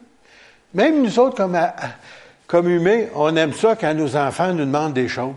Même 0.74 1.02
nous 1.02 1.18
autres, 1.18 1.42
comme 2.46 2.68
humains, 2.68 3.06
on 3.14 3.34
aime 3.34 3.54
ça 3.54 3.76
quand 3.76 3.94
nos 3.94 4.14
enfants 4.14 4.52
nous 4.52 4.66
demandent 4.66 4.92
des 4.92 5.08
choses. 5.08 5.34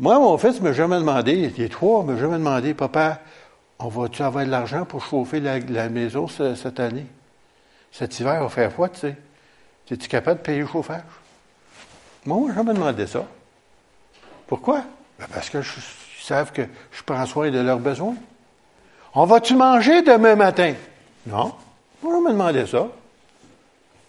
Moi, 0.00 0.18
mon 0.18 0.36
fils 0.36 0.60
m'a 0.60 0.72
jamais 0.72 0.98
demandé, 0.98 1.52
il 1.56 1.62
est 1.62 1.68
trois, 1.68 2.02
m'a 2.02 2.16
jamais 2.16 2.38
demandé, 2.38 2.74
papa, 2.74 3.20
on 3.78 3.88
va-tu 3.88 4.22
avoir 4.22 4.44
de 4.44 4.50
l'argent 4.50 4.84
pour 4.84 5.04
chauffer 5.04 5.38
la, 5.38 5.88
maison 5.88 6.26
cette 6.26 6.80
année? 6.80 7.06
Cet 7.92 8.18
hiver, 8.18 8.38
on 8.40 8.44
va 8.44 8.48
faire 8.48 8.72
froid, 8.72 8.88
tu 8.88 9.00
sais. 9.00 9.16
Es-tu 9.90 10.08
capable 10.08 10.40
de 10.40 10.44
payer 10.44 10.60
le 10.60 10.66
chauffage? 10.66 11.02
Moi, 12.24 12.48
m'a 12.48 12.54
jamais 12.54 12.74
demandé 12.74 13.06
ça. 13.06 13.24
Pourquoi? 14.46 14.82
Ben, 15.18 15.26
parce 15.32 15.50
que 15.50 15.60
je, 15.60 15.72
ils 15.78 16.24
savent 16.24 16.52
que 16.52 16.62
je 16.92 17.02
prends 17.02 17.26
soin 17.26 17.50
de 17.50 17.58
leurs 17.58 17.80
besoins. 17.80 18.14
On 19.14 19.24
va-tu 19.24 19.54
manger 19.54 20.02
demain 20.02 20.36
matin? 20.36 20.74
Non. 21.26 21.54
Moi, 22.02 22.16
on 22.16 22.20
m'a 22.22 22.30
demandé 22.30 22.66
ça. 22.66 22.88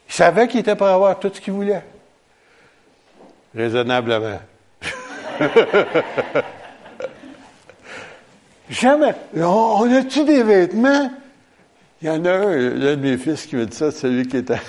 Il 0.08 0.14
savait 0.14 0.48
qu'il 0.48 0.60
était 0.60 0.76
pour 0.76 0.88
avoir 0.88 1.20
tout 1.20 1.32
ce 1.34 1.42
qu'il 1.42 1.54
voulait. 1.54 1.84
Raisonnablement. 3.56 4.40
Jamais. 8.70 9.16
On, 9.36 9.92
a-tu 9.92 10.24
des 10.24 10.44
vêtements? 10.44 11.12
Il 12.02 12.08
y 12.08 12.12
en 12.12 12.24
a 12.26 12.32
un, 12.32 12.56
l'un 12.70 12.96
de 12.96 13.02
mes 13.02 13.18
fils 13.18 13.46
qui 13.46 13.56
me 13.56 13.66
dit 13.66 13.76
ça, 13.76 13.92
celui 13.92 14.28
qui 14.28 14.38
était. 14.38 14.62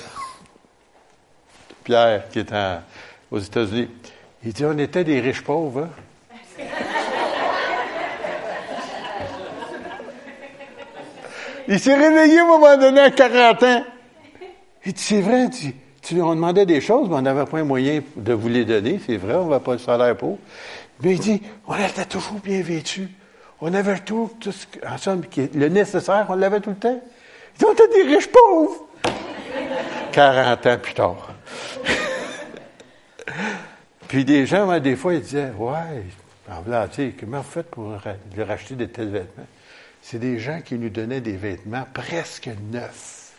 Pierre, 1.84 2.28
qui 2.30 2.40
était 2.40 2.78
aux 3.34 3.38
États-Unis. 3.40 3.88
Il 4.44 4.52
dit 4.52 4.64
on 4.64 4.78
était 4.78 5.02
des 5.02 5.20
riches 5.20 5.42
pauvres. 5.42 5.88
Hein? 6.60 6.64
Il 11.66 11.80
s'est 11.80 11.96
réveillé 11.96 12.38
à 12.38 12.44
un 12.44 12.46
moment 12.46 12.76
donné 12.76 13.00
à 13.00 13.10
40 13.10 13.62
ans. 13.62 13.84
Il 14.84 14.92
dit, 14.92 15.02
c'est 15.02 15.22
vrai, 15.22 15.48
tu, 16.02 16.20
on 16.20 16.34
demandait 16.34 16.66
des 16.66 16.82
choses, 16.82 17.08
mais 17.08 17.16
on 17.16 17.22
n'avait 17.22 17.46
pas 17.46 17.58
un 17.58 17.64
moyen 17.64 18.02
de 18.16 18.32
vous 18.34 18.48
les 18.48 18.66
donner, 18.66 19.00
c'est 19.04 19.16
vrai, 19.16 19.34
on 19.34 19.46
ne 19.46 19.50
va 19.50 19.60
pas 19.60 19.72
le 19.72 19.78
salaire 19.78 20.14
pour. 20.14 20.38
Mais 21.02 21.12
il 21.12 21.18
dit, 21.18 21.42
on 21.66 21.74
était 21.74 22.04
toujours 22.04 22.38
bien 22.44 22.60
vêtus. 22.60 23.08
On 23.62 23.72
avait 23.72 23.98
tout, 24.00 24.30
tout 24.38 24.52
ce, 24.52 24.66
en 24.86 24.98
somme, 24.98 25.22
le 25.54 25.68
nécessaire, 25.68 26.26
on 26.28 26.34
l'avait 26.34 26.60
tout 26.60 26.70
le 26.70 26.76
temps. 26.76 27.00
Il 27.54 27.58
dit, 27.58 27.64
on 27.64 27.72
était 27.72 27.88
des 27.88 28.14
riches 28.14 28.28
pauvres. 28.30 28.84
40 30.12 30.66
ans 30.66 30.78
plus 30.80 30.94
tard. 30.94 31.34
Puis 34.14 34.24
des 34.24 34.46
gens, 34.46 34.78
des 34.78 34.94
fois, 34.94 35.14
ils 35.14 35.22
disaient, 35.22 35.50
ouais, 35.58 36.04
en 36.48 36.62
blanc, 36.62 36.86
comment 37.18 37.38
vous 37.38 37.50
faites 37.50 37.68
pour 37.68 37.94
lui 38.32 38.42
racheter 38.44 38.76
des 38.76 38.86
tels 38.86 39.08
vêtements? 39.08 39.48
C'est 40.00 40.20
des 40.20 40.38
gens 40.38 40.60
qui 40.64 40.76
nous 40.76 40.88
donnaient 40.88 41.20
des 41.20 41.36
vêtements 41.36 41.84
presque 41.92 42.48
neufs 42.70 43.32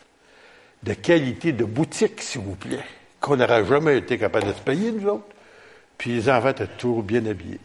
de 0.84 0.94
qualité 0.94 1.54
de 1.54 1.64
boutique, 1.64 2.22
s'il 2.22 2.42
vous 2.42 2.58
plaît, 2.58 2.84
qu'on 3.22 3.38
n'aurait 3.38 3.64
jamais 3.64 4.00
été 4.00 4.18
capable 4.18 4.48
de 4.48 4.52
se 4.52 4.60
payer, 4.60 4.92
nous 4.92 5.08
autres. 5.08 5.24
Puis 5.98 6.12
les 6.12 6.30
enfants 6.30 6.50
étaient 6.50 6.68
toujours 6.68 7.04
bien 7.04 7.26
habillés. 7.26 7.62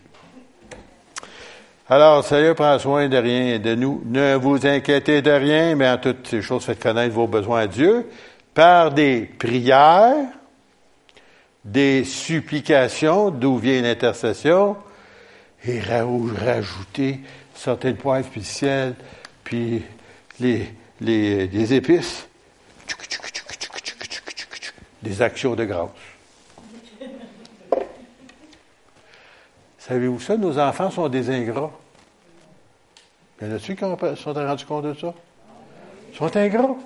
Alors, 1.89 2.25
Seigneur 2.25 2.55
prend 2.55 2.79
soin 2.79 3.09
de 3.09 3.17
rien 3.17 3.55
et 3.55 3.59
de 3.59 3.75
nous. 3.75 4.05
Ne 4.07 4.37
vous 4.37 4.65
inquiétez 4.65 5.21
de 5.21 5.33
rien, 5.33 5.75
mais 5.75 5.91
en 5.91 5.99
toutes 5.99 6.29
ces 6.29 6.43
choses, 6.43 6.65
faites 6.65 6.81
connaître 6.81 7.13
vos 7.13 7.27
besoins 7.27 7.63
à 7.63 7.67
Dieu 7.67 8.07
par 8.55 8.93
des 8.93 9.23
prières, 9.23 10.29
des 11.65 12.05
supplications, 12.05 13.31
d'où 13.31 13.59
vient 13.59 13.83
l'intercession, 13.83 14.77
et 15.65 15.81
rajouter 15.81 17.21
certaines 17.55 17.97
le 18.41 18.43
ciel, 18.43 18.95
puis 19.45 19.83
les, 20.39 20.69
les, 21.01 21.47
les 21.47 21.75
épices 21.75 22.27
des 25.03 25.23
actions 25.23 25.55
de 25.55 25.65
grâce. 25.65 25.91
Savez-vous 29.79 30.21
ça? 30.21 30.37
Nos 30.37 30.59
enfants 30.59 30.91
sont 30.91 31.09
des 31.09 31.31
ingrats. 31.31 31.73
Il 33.41 33.49
y 33.49 33.51
en 33.51 33.57
a-tu 33.57 33.75
qui 33.75 33.81
sont 33.81 34.33
rendus 34.33 34.67
compte 34.67 34.85
de 34.85 34.95
ça? 34.95 35.15
Ils 36.13 36.17
sont 36.17 36.37
ingrats. 36.37 36.77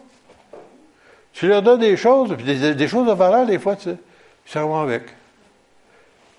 Tu 1.32 1.48
leur 1.48 1.62
donnes 1.62 1.80
des 1.80 1.96
choses, 1.96 2.34
puis 2.36 2.44
des, 2.44 2.88
choses 2.88 3.08
de 3.08 3.12
valeur, 3.12 3.44
des 3.44 3.58
fois, 3.58 3.74
tu 3.74 3.90
sais, 3.90 3.96
s'en 4.46 4.68
vont 4.68 4.80
avec. 4.80 5.02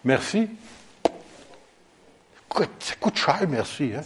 Merci. 0.03 0.49
ça 2.79 2.95
coûte 2.99 3.17
cher, 3.17 3.39
merci. 3.47 3.91
Hein? 3.95 4.01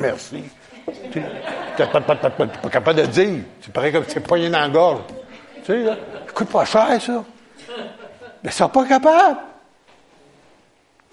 Merci. 0.00 0.44
Tu 1.12 1.20
n'es 1.20 1.26
pas, 1.78 2.70
capable 2.70 3.00
de 3.00 3.06
dire. 3.06 3.44
C'est 3.60 3.72
pareil 3.72 3.92
comme 3.92 4.04
c'est 4.06 4.20
poigné 4.20 4.50
dans 4.50 4.60
la 4.60 4.68
gorge. 4.68 5.00
Tu 5.56 5.64
sais, 5.64 5.82
là, 5.82 5.96
ça 6.26 6.32
coûte 6.32 6.48
pas 6.48 6.64
cher, 6.64 7.00
ça. 7.00 7.24
Mais 8.42 8.50
ils 8.50 8.52
sont 8.52 8.68
pas 8.68 8.86
capables. 8.86 9.38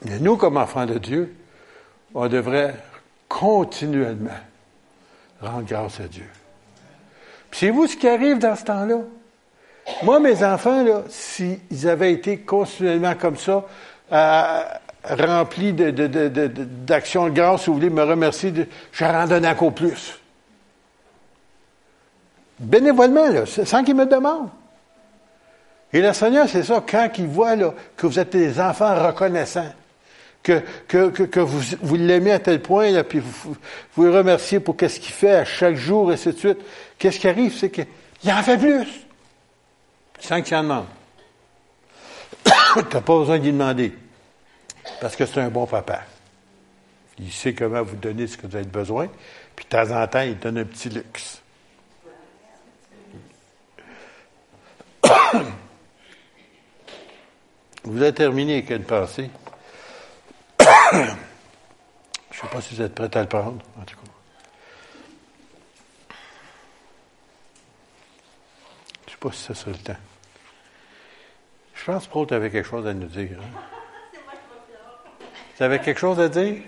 Mais 0.04 0.20
nous, 0.20 0.38
comme 0.38 0.58
enfants 0.58 0.86
de 0.86 0.98
Dieu, 0.98 1.36
on 2.14 2.28
devrait 2.28 2.76
continuellement 3.28 4.30
rendre 5.42 5.66
grâce 5.66 6.00
à 6.00 6.08
Dieu. 6.08 6.30
Puis 7.54 7.68
c'est 7.68 7.70
vous 7.70 7.86
ce 7.86 7.96
qui 7.96 8.08
arrive 8.08 8.40
dans 8.40 8.56
ce 8.56 8.64
temps-là. 8.64 8.96
Moi, 10.02 10.20
mes 10.20 10.44
enfants, 10.44 10.84
là, 10.84 11.04
s'ils 11.08 11.88
avaient 11.88 12.12
été 12.12 12.40
continuellement 12.40 13.14
comme 13.14 13.38
ça, 13.38 13.64
remplis 15.04 15.72
d'actions 15.72 17.26
de, 17.26 17.30
de, 17.30 17.36
grâce, 17.36 17.62
si 17.62 17.68
vous 17.68 17.76
voulez 17.76 17.92
me 17.92 18.02
remercier, 18.02 18.52
je 18.92 19.06
leur 19.06 19.14
en 19.14 19.28
donne 19.28 19.48
plus. 19.76 20.20
Bénévolement, 22.58 23.46
sans 23.46 23.84
qu'ils 23.84 23.94
me 23.94 24.08
demandent. 24.08 24.50
Et 25.92 26.02
le 26.02 26.12
Seigneur, 26.12 26.50
c'est 26.50 26.64
ça, 26.64 26.84
quand 26.90 27.08
il 27.20 27.28
voit 27.28 27.56
que 27.96 28.08
vous 28.08 28.18
êtes 28.18 28.32
des 28.32 28.60
enfants 28.60 28.96
reconnaissants, 28.96 29.72
que, 30.44 30.62
que, 30.88 31.10
que, 31.10 31.40
vous, 31.40 31.78
vous 31.82 31.96
l'aimez 31.96 32.32
à 32.32 32.40
tel 32.40 32.62
point, 32.62 32.92
là, 32.92 33.04
puis 33.06 33.20
vous, 33.20 33.56
vous 33.96 34.04
le 34.04 34.12
remerciez 34.12 34.60
pour 34.60 34.76
qu'est-ce 34.76 35.00
qu'il 35.00 35.14
fait 35.14 35.36
à 35.36 35.46
chaque 35.46 35.76
jour, 35.76 36.12
et 36.12 36.16
ainsi 36.16 36.34
de 36.34 36.38
suite, 36.38 36.60
qu'est-ce 37.00 37.20
qui 37.20 37.30
arrive? 37.30 37.58
C'est 37.58 37.70
qu'il 37.70 37.88
en 38.32 38.44
fait 38.44 38.58
plus. 38.58 38.88
Sans 40.20 40.42
qu'il 40.42 40.56
en 40.58 40.64
demande. 40.64 40.86
tu 42.44 42.52
n'as 42.80 43.02
pas 43.02 43.18
besoin 43.18 43.40
d'y 43.40 43.52
demander. 43.52 43.94
Parce 45.00 45.16
que 45.16 45.26
c'est 45.26 45.40
un 45.40 45.50
bon 45.50 45.66
papa. 45.66 46.02
Il 47.20 47.32
sait 47.32 47.54
comment 47.54 47.82
vous 47.82 47.96
donner 47.96 48.28
ce 48.28 48.38
que 48.38 48.46
vous 48.46 48.56
avez 48.56 48.66
besoin, 48.66 49.08
puis 49.56 49.66
de 49.66 49.70
temps 49.70 49.92
en 49.92 50.06
temps, 50.08 50.22
il 50.22 50.38
donne 50.38 50.58
un 50.58 50.66
petit 50.66 50.90
luxe. 50.90 51.42
Vous 57.84 58.02
avez 58.02 58.14
terminé 58.14 58.54
avec 58.54 58.70
une 58.70 58.86
pensée? 58.86 59.30
Je 60.94 61.00
ne 61.00 62.42
sais 62.42 62.48
pas 62.52 62.62
si 62.62 62.76
vous 62.76 62.82
êtes 62.82 62.96
prêts 62.96 63.16
à 63.16 63.22
le 63.22 63.28
prendre, 63.28 63.64
en 63.80 63.84
tout 63.84 63.96
cas. 63.96 64.12
Je 69.06 69.12
ne 69.12 69.12
sais 69.12 69.18
pas 69.20 69.32
si 69.32 69.44
ça 69.44 69.54
sera 69.54 69.72
le 69.72 69.78
temps. 69.78 69.96
Je 71.74 71.84
pense 71.86 72.08
que 72.08 72.26
tu 72.26 72.34
avait 72.34 72.50
quelque 72.50 72.68
chose 72.68 72.88
à 72.88 72.94
nous 72.94 73.08
dire. 73.08 73.38
Hein? 73.40 73.60
Vous 75.58 75.64
avez 75.64 75.80
quelque 75.80 76.00
chose 76.00 76.20
à 76.20 76.30
dire? 76.30 76.62